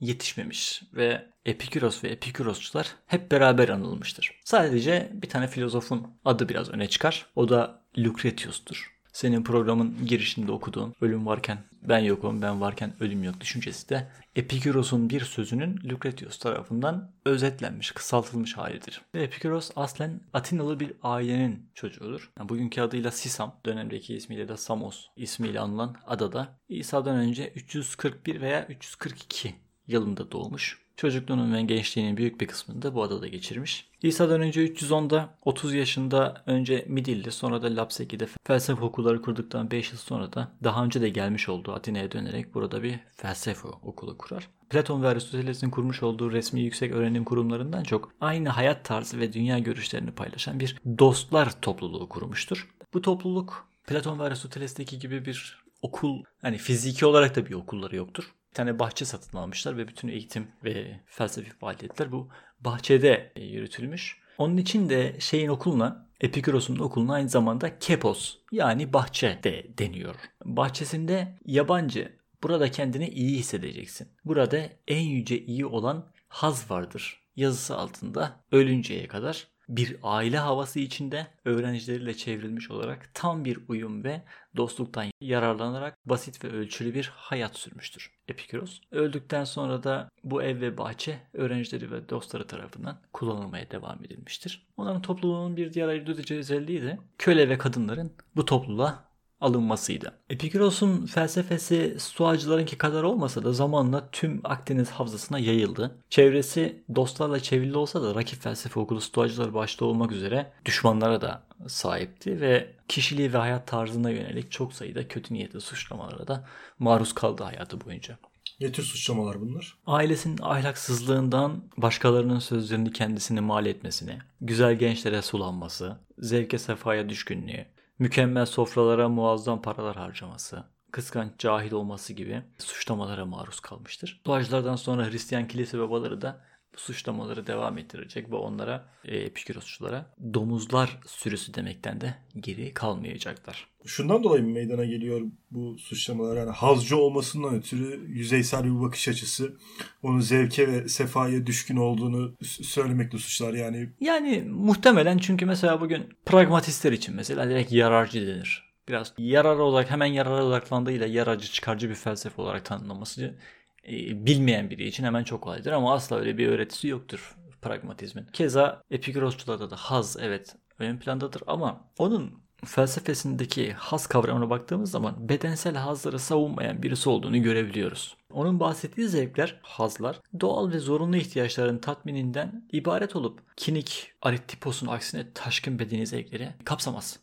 yetişmemiş 0.00 0.82
ve 0.92 1.32
Epikuros 1.44 2.04
ve 2.04 2.08
Epikurosçular 2.08 2.94
hep 3.06 3.30
beraber 3.30 3.68
anılmıştır. 3.68 4.40
Sadece 4.44 5.10
bir 5.12 5.28
tane 5.28 5.48
filozofun 5.48 6.06
adı 6.24 6.48
biraz 6.48 6.70
öne 6.70 6.88
çıkar. 6.88 7.26
O 7.36 7.48
da 7.48 7.82
Lucretius'tur. 7.98 8.91
Senin 9.12 9.44
programın 9.44 10.06
girişinde 10.06 10.52
okuduğun 10.52 10.94
ölüm 11.00 11.26
varken 11.26 11.58
ben 11.82 11.98
yokum, 11.98 12.42
ben 12.42 12.60
varken 12.60 12.92
ölüm 13.00 13.24
yok 13.24 13.40
düşüncesi 13.40 13.88
de 13.88 14.08
Epikuros'un 14.36 15.10
bir 15.10 15.20
sözünün 15.20 15.80
Lucretius 15.84 16.38
tarafından 16.38 17.12
özetlenmiş, 17.24 17.90
kısaltılmış 17.90 18.56
halidir. 18.56 19.02
Epikuros 19.14 19.70
aslen 19.76 20.20
Atinalı 20.32 20.80
bir 20.80 20.92
ailenin 21.02 21.70
çocuğudur. 21.74 22.32
Yani 22.38 22.48
bugünkü 22.48 22.80
adıyla 22.80 23.10
Sisam, 23.10 23.60
dönemdeki 23.66 24.14
ismiyle 24.14 24.48
de 24.48 24.56
Samos 24.56 25.06
ismiyle 25.16 25.60
anılan 25.60 25.96
adada 26.06 26.58
İsa'dan 26.68 27.16
önce 27.16 27.52
341 27.54 28.40
veya 28.40 28.66
342 28.66 29.54
yılında 29.86 30.32
doğmuş. 30.32 30.82
Çocukluğunun 31.02 31.54
ve 31.54 31.62
gençliğinin 31.62 32.16
büyük 32.16 32.40
bir 32.40 32.46
kısmını 32.46 32.82
da 32.82 32.94
bu 32.94 33.02
adada 33.02 33.28
geçirmiş. 33.28 33.88
İsa'dan 34.02 34.40
önce 34.40 34.66
310'da 34.66 35.34
30 35.44 35.74
yaşında 35.74 36.42
önce 36.46 36.84
Midilli 36.88 37.32
sonra 37.32 37.62
da 37.62 37.76
Lapseki'de 37.76 38.26
felsefe 38.44 38.84
okulları 38.84 39.22
kurduktan 39.22 39.70
5 39.70 39.92
yıl 39.92 39.98
sonra 39.98 40.32
da 40.32 40.52
daha 40.64 40.84
önce 40.84 41.00
de 41.00 41.08
gelmiş 41.08 41.48
olduğu 41.48 41.72
Atina'ya 41.72 42.12
dönerek 42.12 42.54
burada 42.54 42.82
bir 42.82 43.00
felsefe 43.16 43.68
okulu 43.68 44.18
kurar. 44.18 44.48
Platon 44.70 45.02
ve 45.02 45.08
Aristoteles'in 45.08 45.70
kurmuş 45.70 46.02
olduğu 46.02 46.32
resmi 46.32 46.60
yüksek 46.60 46.92
öğrenim 46.92 47.24
kurumlarından 47.24 47.82
çok 47.82 48.12
aynı 48.20 48.48
hayat 48.48 48.84
tarzı 48.84 49.20
ve 49.20 49.32
dünya 49.32 49.58
görüşlerini 49.58 50.10
paylaşan 50.10 50.60
bir 50.60 50.76
dostlar 50.98 51.60
topluluğu 51.60 52.08
kurmuştur. 52.08 52.68
Bu 52.94 53.02
topluluk 53.02 53.68
Platon 53.86 54.18
ve 54.18 54.22
Aristoteles'teki 54.22 54.98
gibi 54.98 55.24
bir 55.24 55.64
okul 55.82 56.22
hani 56.42 56.58
fiziki 56.58 57.06
olarak 57.06 57.36
da 57.36 57.46
bir 57.46 57.54
okulları 57.54 57.96
yoktur 57.96 58.32
bir 58.52 58.56
tane 58.56 58.78
bahçe 58.78 59.04
satın 59.04 59.38
almışlar 59.38 59.76
ve 59.76 59.88
bütün 59.88 60.08
eğitim 60.08 60.48
ve 60.64 61.00
felsefi 61.06 61.50
faaliyetler 61.50 62.12
bu 62.12 62.28
bahçede 62.60 63.32
yürütülmüş. 63.36 64.18
Onun 64.38 64.56
için 64.56 64.88
de 64.88 65.16
şeyin 65.20 65.48
okuluna 65.48 66.08
Epikuros'un 66.20 66.78
okuluna 66.78 67.14
aynı 67.14 67.28
zamanda 67.28 67.78
Kepos 67.78 68.36
yani 68.52 68.92
bahçe 68.92 69.40
de 69.42 69.66
deniyor. 69.78 70.14
Bahçesinde 70.44 71.38
yabancı 71.46 72.12
burada 72.42 72.70
kendini 72.70 73.08
iyi 73.08 73.38
hissedeceksin. 73.38 74.08
Burada 74.24 74.68
en 74.88 75.02
yüce 75.02 75.38
iyi 75.44 75.66
olan 75.66 76.06
haz 76.28 76.70
vardır. 76.70 77.22
Yazısı 77.36 77.76
altında 77.76 78.40
ölünceye 78.52 79.08
kadar 79.08 79.46
bir 79.76 79.96
aile 80.02 80.38
havası 80.38 80.80
içinde 80.80 81.26
öğrencileriyle 81.44 82.14
çevrilmiş 82.14 82.70
olarak 82.70 83.10
tam 83.14 83.44
bir 83.44 83.58
uyum 83.68 84.04
ve 84.04 84.22
dostluktan 84.56 85.06
yararlanarak 85.20 85.98
basit 86.06 86.44
ve 86.44 86.48
ölçülü 86.48 86.94
bir 86.94 87.12
hayat 87.14 87.56
sürmüştür 87.56 88.10
Epikuros. 88.28 88.80
Öldükten 88.90 89.44
sonra 89.44 89.82
da 89.82 90.08
bu 90.24 90.42
ev 90.42 90.60
ve 90.60 90.78
bahçe 90.78 91.18
öğrencileri 91.32 91.90
ve 91.90 92.08
dostları 92.08 92.46
tarafından 92.46 93.00
kullanılmaya 93.12 93.70
devam 93.70 94.04
edilmiştir. 94.04 94.66
Onların 94.76 95.02
topluluğunun 95.02 95.56
bir 95.56 95.72
diğer 95.72 95.88
ayırt 95.88 96.30
özelliği 96.30 96.82
de 96.82 96.98
köle 97.18 97.48
ve 97.48 97.58
kadınların 97.58 98.12
bu 98.36 98.44
topluluğa 98.44 99.11
alınmasıydı. 99.42 100.12
Epikuros'un 100.30 101.06
felsefesi 101.06 101.96
Stoacılarınki 101.98 102.78
kadar 102.78 103.02
olmasa 103.02 103.44
da 103.44 103.52
zamanla 103.52 104.08
tüm 104.12 104.40
Akdeniz 104.44 104.90
havzasına 104.90 105.38
yayıldı. 105.38 105.98
Çevresi 106.10 106.84
dostlarla 106.94 107.40
çevrili 107.40 107.76
olsa 107.76 108.02
da 108.02 108.14
rakip 108.14 108.42
felsefe 108.42 108.80
okulu 108.80 109.00
Stoacılar 109.00 109.54
başta 109.54 109.84
olmak 109.84 110.12
üzere 110.12 110.52
düşmanlara 110.64 111.20
da 111.20 111.42
sahipti 111.66 112.40
ve 112.40 112.70
kişiliği 112.88 113.32
ve 113.32 113.38
hayat 113.38 113.66
tarzına 113.66 114.10
yönelik 114.10 114.50
çok 114.52 114.72
sayıda 114.72 115.08
kötü 115.08 115.34
niyetli 115.34 115.60
suçlamalara 115.60 116.26
da 116.26 116.44
maruz 116.78 117.12
kaldı 117.12 117.42
hayatı 117.42 117.80
boyunca. 117.80 118.18
Ne 118.60 118.72
tür 118.72 118.82
suçlamalar 118.82 119.40
bunlar? 119.40 119.78
Ailesinin 119.86 120.38
ahlaksızlığından 120.42 121.64
başkalarının 121.76 122.38
sözlerini 122.38 122.92
kendisini 122.92 123.40
mal 123.40 123.66
etmesine, 123.66 124.18
güzel 124.40 124.74
gençlere 124.74 125.22
sulanması, 125.22 125.96
zevke 126.18 126.58
sefaya 126.58 127.08
düşkünlüğü, 127.08 127.66
mükemmel 127.98 128.46
sofralara 128.46 129.08
muazzam 129.08 129.62
paralar 129.62 129.96
harcaması, 129.96 130.64
kıskanç 130.90 131.32
cahil 131.38 131.72
olması 131.72 132.12
gibi 132.12 132.42
suçlamalara 132.58 133.26
maruz 133.26 133.60
kalmıştır. 133.60 134.22
Doğacılardan 134.26 134.76
sonra 134.76 135.10
Hristiyan 135.10 135.48
kilise 135.48 135.78
babaları 135.78 136.22
da 136.22 136.40
suçlamaları 136.76 137.46
devam 137.46 137.78
ettirecek 137.78 138.30
ve 138.30 138.36
onlara 138.36 138.84
e, 139.04 139.16
Epikürosçulara 139.16 140.06
domuzlar 140.34 141.00
sürüsü 141.06 141.54
demekten 141.54 142.00
de 142.00 142.14
geri 142.40 142.74
kalmayacaklar. 142.74 143.68
Şundan 143.86 144.24
dolayı 144.24 144.44
meydana 144.44 144.84
geliyor 144.84 145.20
bu 145.50 145.78
suçlamalar. 145.78 146.36
Yani 146.36 146.50
hazcı 146.50 146.96
olmasından 146.96 147.54
ötürü 147.54 148.06
yüzeysel 148.08 148.64
bir 148.64 148.80
bakış 148.80 149.08
açısı. 149.08 149.56
Onun 150.02 150.20
zevke 150.20 150.68
ve 150.68 150.88
sefaya 150.88 151.46
düşkün 151.46 151.76
olduğunu 151.76 152.34
söylemekle 152.42 153.18
suçlar. 153.18 153.52
Yani 153.52 153.90
yani 154.00 154.44
muhtemelen 154.48 155.18
çünkü 155.18 155.46
mesela 155.46 155.80
bugün 155.80 156.08
pragmatistler 156.26 156.92
için 156.92 157.16
mesela 157.16 157.50
direkt 157.50 157.72
yararcı 157.72 158.26
denir. 158.26 158.72
Biraz 158.88 159.12
yarar 159.18 159.56
olarak 159.56 159.90
hemen 159.90 160.06
yarara 160.06 160.44
odaklandığıyla 160.44 161.06
yararcı 161.06 161.48
çıkarcı 161.48 161.90
bir 161.90 161.94
felsefe 161.94 162.42
olarak 162.42 162.64
tanımlaması 162.64 163.38
e, 163.88 164.26
bilmeyen 164.26 164.70
biri 164.70 164.86
için 164.86 165.04
hemen 165.04 165.24
çok 165.24 165.42
kolaydır 165.42 165.72
ama 165.72 165.94
asla 165.94 166.16
öyle 166.16 166.38
bir 166.38 166.48
öğretisi 166.48 166.88
yoktur 166.88 167.36
pragmatizmin. 167.62 168.26
Keza 168.32 168.82
Epikurosçularda 168.90 169.70
da 169.70 169.76
haz 169.76 170.16
evet 170.20 170.56
ön 170.78 170.98
plandadır 170.98 171.42
ama 171.46 171.90
onun 171.98 172.42
felsefesindeki 172.64 173.72
haz 173.72 174.06
kavramına 174.06 174.50
baktığımız 174.50 174.90
zaman 174.90 175.28
bedensel 175.28 175.74
hazları 175.76 176.18
savunmayan 176.18 176.82
birisi 176.82 177.08
olduğunu 177.08 177.42
görebiliyoruz. 177.42 178.16
Onun 178.32 178.60
bahsettiği 178.60 179.08
zevkler, 179.08 179.60
hazlar 179.62 180.20
doğal 180.40 180.72
ve 180.72 180.78
zorunlu 180.78 181.16
ihtiyaçların 181.16 181.78
tatmininden 181.78 182.68
ibaret 182.72 183.16
olup 183.16 183.40
kinik 183.56 184.12
arittiposun 184.22 184.86
aksine 184.86 185.32
taşkın 185.32 185.78
bedeni 185.78 186.06
zevkleri 186.06 186.48
kapsamaz. 186.64 187.21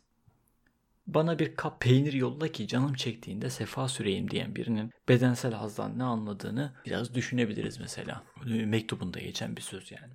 Bana 1.14 1.38
bir 1.38 1.56
kap 1.56 1.80
peynir 1.80 2.12
yolla 2.12 2.48
ki 2.48 2.68
canım 2.68 2.94
çektiğinde 2.94 3.50
sefa 3.50 3.88
süreyim 3.88 4.30
diyen 4.30 4.56
birinin 4.56 4.90
bedensel 5.08 5.52
hazdan 5.52 5.98
ne 5.98 6.04
anladığını 6.04 6.72
biraz 6.86 7.14
düşünebiliriz 7.14 7.80
mesela. 7.80 8.22
Mektubunda 8.44 9.20
geçen 9.20 9.56
bir 9.56 9.62
söz 9.62 9.90
yani. 9.92 10.12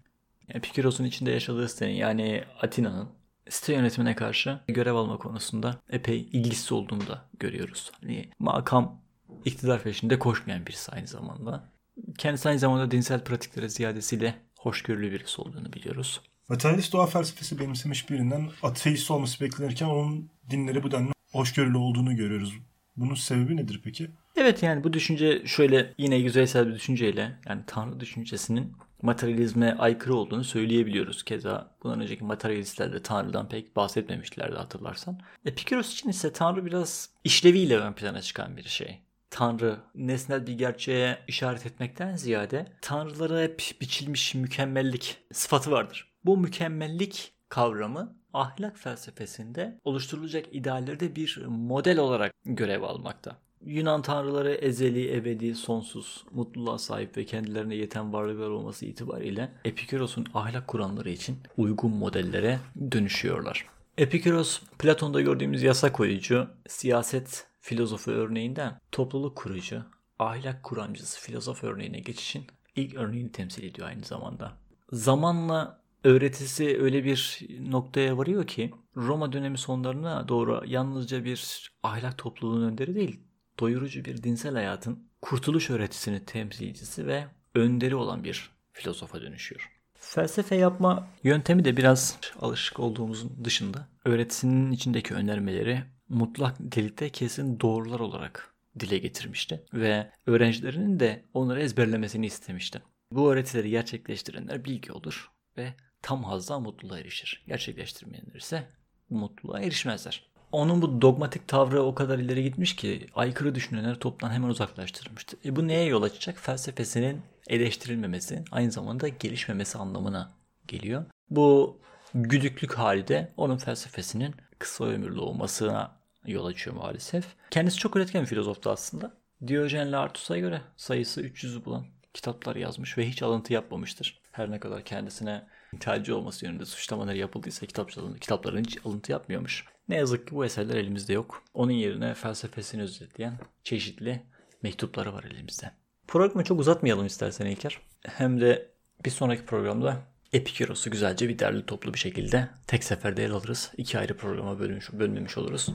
Epiküros'un 0.50 1.04
içinde 1.04 1.32
yaşadığı 1.32 1.70
sitenin 1.70 1.94
yani 1.94 2.44
Atina'nın 2.62 3.10
site 3.50 3.74
yönetimine 3.74 4.16
karşı 4.16 4.60
görev 4.68 4.94
alma 4.94 5.18
konusunda 5.18 5.82
epey 5.90 6.22
ilgisiz 6.22 6.72
olduğunu 6.72 7.08
da 7.08 7.26
görüyoruz. 7.40 7.92
Hani 8.02 8.30
makam 8.40 9.02
iktidar 9.46 9.84
peşinde 9.84 10.20
koşmayan 10.20 10.66
birisi 10.66 10.92
aynı 10.92 11.08
zamanda. 11.08 11.70
Kendisi 12.18 12.50
aynı 12.50 12.60
zamanda 12.60 12.92
dinsel 12.92 13.24
pratiklere 13.24 13.70
ziyadesiyle 13.70 14.36
hoşgörülü 14.60 15.12
birisi 15.12 15.42
olduğunu 15.42 15.74
biliyoruz. 15.74 16.22
Materyalist 16.50 16.94
doğa 16.94 17.06
felsefesi 17.06 17.60
benimsemiş 17.60 18.10
birinden 18.10 18.50
ateist 18.64 19.12
olması 19.12 19.42
beklenirken 19.42 19.86
onun 19.86 20.30
dinleri 20.50 20.84
bu 20.84 20.92
denli 20.92 21.12
hoşgörülü 21.32 21.78
olduğunu 21.78 22.16
görüyoruz. 22.16 22.54
Bunun 22.98 23.16
sebebi 23.16 23.58
nedir 23.58 23.82
peki? 23.84 24.12
Evet 24.36 24.64
yani 24.64 24.84
bu 24.84 24.94
düşünce 24.94 25.46
şöyle 25.46 25.94
yine 25.98 26.16
yüzeysel 26.16 26.68
bir 26.68 26.74
düşünceyle 26.74 27.40
yani 27.46 27.62
Tanrı 27.68 28.00
düşüncesinin 28.00 28.74
materyalizme 29.02 29.76
aykırı 29.80 30.16
olduğunu 30.16 30.44
söyleyebiliyoruz. 30.44 31.24
Keza 31.24 31.72
bundan 31.84 32.02
önceki 32.02 32.24
materyalistler 32.24 32.94
de 32.94 33.02
Tanrı'dan 33.02 33.50
pek 33.50 33.76
bahsetmemişlerdi 33.76 34.56
hatırlarsan. 34.56 35.20
Epikuros 35.46 35.94
için 35.94 36.10
ise 36.10 36.34
Tanrı 36.34 36.66
biraz 36.66 37.10
işleviyle 37.24 37.78
ön 37.78 37.94
plana 37.94 38.22
çıkan 38.22 38.58
bir 38.58 38.64
şey. 38.64 39.00
Tanrı 39.36 39.78
nesnel 39.96 40.48
bir 40.48 40.54
gerçeğe 40.54 41.18
işaret 41.28 41.66
etmekten 41.66 42.16
ziyade 42.16 42.66
Tanrılara 42.82 43.42
hep 43.42 43.62
biçilmiş 43.82 44.36
mükemmellik 44.36 45.18
sıfatı 45.34 45.72
vardır. 45.72 46.12
Bu 46.26 46.38
mükemmellik 46.38 47.34
kavramı 47.50 48.18
ahlak 48.34 48.78
felsefesinde 48.78 49.80
oluşturulacak 49.84 50.46
ideallerde 50.52 51.16
bir 51.16 51.46
model 51.48 51.98
olarak 51.98 52.34
görev 52.46 52.82
almakta. 52.82 53.38
Yunan 53.66 54.02
tanrıları 54.02 54.54
ezeli, 54.54 55.16
ebedi, 55.16 55.56
sonsuz, 55.56 56.24
mutluluğa 56.32 56.78
sahip 56.78 57.18
ve 57.18 57.26
kendilerine 57.26 57.76
yeten 57.76 58.14
varlıklar 58.14 58.50
olması 58.50 58.86
itibariyle 58.86 59.52
Epikuros'un 59.66 60.26
ahlak 60.34 60.68
kuramları 60.68 61.10
için 61.10 61.38
uygun 61.58 61.92
modellere 61.92 62.60
dönüşüyorlar. 62.92 63.66
Epikuros, 63.98 64.62
Platon'da 64.80 65.22
gördüğümüz 65.22 65.64
yasa 65.64 65.92
koyucu, 65.92 66.48
siyaset 66.68 67.48
filozofu 67.66 68.12
örneğinden 68.12 68.80
topluluk 68.92 69.36
kurucu, 69.36 69.84
ahlak 70.20 70.64
kuramcısı 70.64 71.20
filozof 71.20 71.64
örneğine 71.64 72.00
geçişin 72.00 72.48
ilk 72.76 72.96
örneğini 72.96 73.32
temsil 73.32 73.64
ediyor 73.64 73.88
aynı 73.88 74.04
zamanda. 74.04 74.58
Zamanla 74.92 75.82
öğretisi 76.04 76.82
öyle 76.82 77.04
bir 77.04 77.48
noktaya 77.60 78.18
varıyor 78.18 78.48
ki 78.48 78.74
Roma 78.98 79.32
dönemi 79.32 79.58
sonlarına 79.58 80.28
doğru 80.28 80.64
yalnızca 80.66 81.24
bir 81.24 81.72
ahlak 81.84 82.18
topluluğunun 82.18 82.72
önderi 82.72 82.96
değil, 82.96 83.20
doyurucu 83.60 84.06
bir 84.06 84.24
dinsel 84.24 84.54
hayatın 84.54 85.08
kurtuluş 85.22 85.70
öğretisinin 85.70 86.20
temsilcisi 86.20 87.08
ve 87.08 87.26
önderi 87.56 87.96
olan 87.96 88.24
bir 88.24 88.50
filozofa 88.74 89.22
dönüşüyor. 89.22 89.72
Felsefe 89.94 90.56
yapma 90.56 91.08
yöntemi 91.24 91.66
de 91.66 91.78
biraz 91.78 92.20
alışık 92.42 92.80
olduğumuzun 92.80 93.32
dışında 93.44 93.88
öğretisinin 94.06 94.72
içindeki 94.72 95.14
önermeleri 95.14 95.95
mutlak 96.16 96.56
delikte 96.60 97.10
kesin 97.10 97.60
doğrular 97.60 98.00
olarak 98.00 98.56
dile 98.80 98.98
getirmişti 98.98 99.64
ve 99.74 100.12
öğrencilerinin 100.26 101.00
de 101.00 101.26
onları 101.34 101.62
ezberlemesini 101.62 102.26
istemişti. 102.26 102.82
Bu 103.12 103.32
öğretileri 103.32 103.70
gerçekleştirenler 103.70 104.66
bilgi 104.66 104.92
olur 104.92 105.32
ve 105.58 105.74
tam 106.02 106.24
hazdan 106.24 106.62
mutluluğa 106.62 107.00
erişir. 107.00 107.44
Gerçekleştirmeyenler 107.48 108.36
ise 108.36 108.68
mutluluğa 109.10 109.60
erişmezler. 109.60 110.32
Onun 110.52 110.82
bu 110.82 111.02
dogmatik 111.02 111.48
tavrı 111.48 111.84
o 111.84 111.96
kadar 111.96 112.20
ileri 112.20 112.44
gitmiş 112.44 112.76
ki 112.76 113.08
aykırı 113.16 113.56
düşünenleri 113.56 114.00
toptan 114.00 114.32
hemen 114.32 114.50
uzaklaştırmıştı. 114.50 115.38
E 115.46 115.56
bu 115.56 115.68
neye 115.68 115.86
yol 115.86 116.04
açacak? 116.04 116.38
Felsefesinin 116.40 117.22
eleştirilmemesi, 117.48 118.44
aynı 118.52 118.72
zamanda 118.72 119.08
gelişmemesi 119.08 119.78
anlamına 119.78 120.34
geliyor. 120.68 121.06
Bu 121.30 121.80
güdüklük 122.14 122.74
hali 122.74 123.08
de 123.08 123.34
onun 123.38 123.58
felsefesinin 123.58 124.36
kısa 124.60 124.86
ömürlü 124.86 125.20
olmasına 125.20 126.05
yol 126.28 126.46
açıyor 126.46 126.76
maalesef. 126.76 127.26
Kendisi 127.52 127.78
çok 127.78 127.96
üretken 127.96 128.22
bir 128.22 128.28
filozoftu 128.28 128.70
aslında. 128.70 129.14
Diyojen 129.48 129.92
Laertus'a 129.92 130.38
göre 130.38 130.62
sayısı 130.78 131.22
300'ü 131.22 131.66
bulan 131.66 131.86
kitaplar 132.14 132.56
yazmış 132.56 132.98
ve 132.98 133.08
hiç 133.08 133.24
alıntı 133.24 133.54
yapmamıştır. 133.54 134.22
Her 134.32 134.52
ne 134.52 134.60
kadar 134.60 134.84
kendisine 134.84 135.48
ithalci 135.74 136.14
olması 136.14 136.46
yönünde 136.46 136.66
suçlamaları 136.66 137.18
yapıldıysa 137.18 137.66
kitapçıların, 137.66 138.14
kitapların 138.14 138.64
hiç 138.64 138.78
alıntı 138.86 139.12
yapmıyormuş. 139.12 139.66
Ne 139.90 139.96
yazık 139.96 140.28
ki 140.28 140.36
bu 140.36 140.46
eserler 140.46 140.76
elimizde 140.76 141.14
yok. 141.14 141.44
Onun 141.54 141.72
yerine 141.72 142.14
felsefesini 142.14 142.82
özetleyen 142.82 143.38
çeşitli 143.64 144.24
mektupları 144.62 145.14
var 145.14 145.24
elimizde. 145.24 145.72
Programı 146.08 146.44
çok 146.44 146.60
uzatmayalım 146.60 147.06
istersen 147.06 147.46
İlker. 147.46 147.80
Hem 148.02 148.42
de 148.42 148.72
bir 149.06 149.10
sonraki 149.10 149.46
programda 149.46 149.98
Epiküros'u 150.36 150.92
güzelce 150.92 151.30
bir 151.30 151.40
derli 151.40 151.66
toplu 151.66 151.94
bir 151.94 152.00
şekilde 152.00 152.50
tek 152.68 152.84
seferde 152.84 153.24
ele 153.24 153.34
alırız. 153.34 153.72
İki 153.78 154.00
ayrı 154.00 154.18
programa 154.18 154.60
bölünmüş, 154.60 154.94
bölmemiş 154.94 155.38
oluruz. 155.38 155.70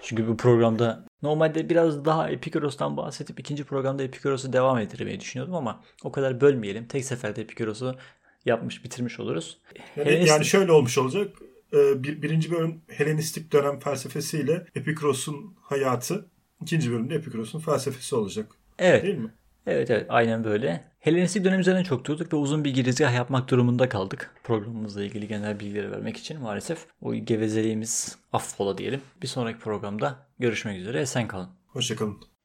Çünkü 0.00 0.28
bu 0.28 0.36
programda 0.36 1.04
normalde 1.22 1.68
biraz 1.68 2.04
daha 2.04 2.30
Epikuros'tan 2.30 2.96
bahsedip 2.96 3.40
ikinci 3.40 3.64
programda 3.64 4.02
Epikuros'u 4.02 4.52
devam 4.52 4.78
ettirmeyi 4.78 5.20
düşünüyordum 5.20 5.54
ama 5.54 5.84
o 6.04 6.12
kadar 6.12 6.40
bölmeyelim. 6.40 6.86
Tek 6.86 7.04
seferde 7.04 7.42
Epikuros'u 7.42 7.96
yapmış 8.44 8.84
bitirmiş 8.84 9.20
oluruz. 9.20 9.58
Yani, 9.96 10.08
Helenistik... 10.08 10.28
yani 10.30 10.44
şöyle 10.44 10.72
olmuş 10.72 10.98
olacak. 10.98 11.36
Ee, 11.72 12.02
bir, 12.02 12.22
birinci 12.22 12.50
bölüm 12.50 12.82
Helenistik 12.88 13.52
dönem 13.52 13.80
felsefesiyle 13.80 14.66
Epikuros'un 14.74 15.56
hayatı. 15.62 16.26
ikinci 16.62 16.92
bölümde 16.92 17.14
Epikuros'un 17.14 17.60
felsefesi 17.60 18.14
olacak. 18.14 18.46
Evet. 18.78 19.02
Değil 19.02 19.18
mi? 19.18 19.30
Evet 19.66 19.90
evet 19.90 20.06
aynen 20.08 20.44
böyle. 20.44 20.84
Helenistik 21.06 21.44
dönem 21.44 21.60
üzerine 21.60 21.84
çok 21.84 22.04
durduk 22.04 22.32
ve 22.32 22.36
uzun 22.36 22.64
bir 22.64 22.74
girizgah 22.74 23.14
yapmak 23.14 23.50
durumunda 23.50 23.88
kaldık. 23.88 24.34
Programımızla 24.44 25.04
ilgili 25.04 25.28
genel 25.28 25.60
bilgileri 25.60 25.90
vermek 25.90 26.16
için 26.16 26.40
maalesef. 26.40 26.86
O 27.02 27.14
gevezeliğimiz 27.14 28.18
affola 28.32 28.78
diyelim. 28.78 29.00
Bir 29.22 29.26
sonraki 29.26 29.58
programda 29.58 30.16
görüşmek 30.38 30.80
üzere. 30.80 31.00
Esen 31.00 31.28
kalın. 31.28 31.48
Hoşçakalın. 31.66 32.35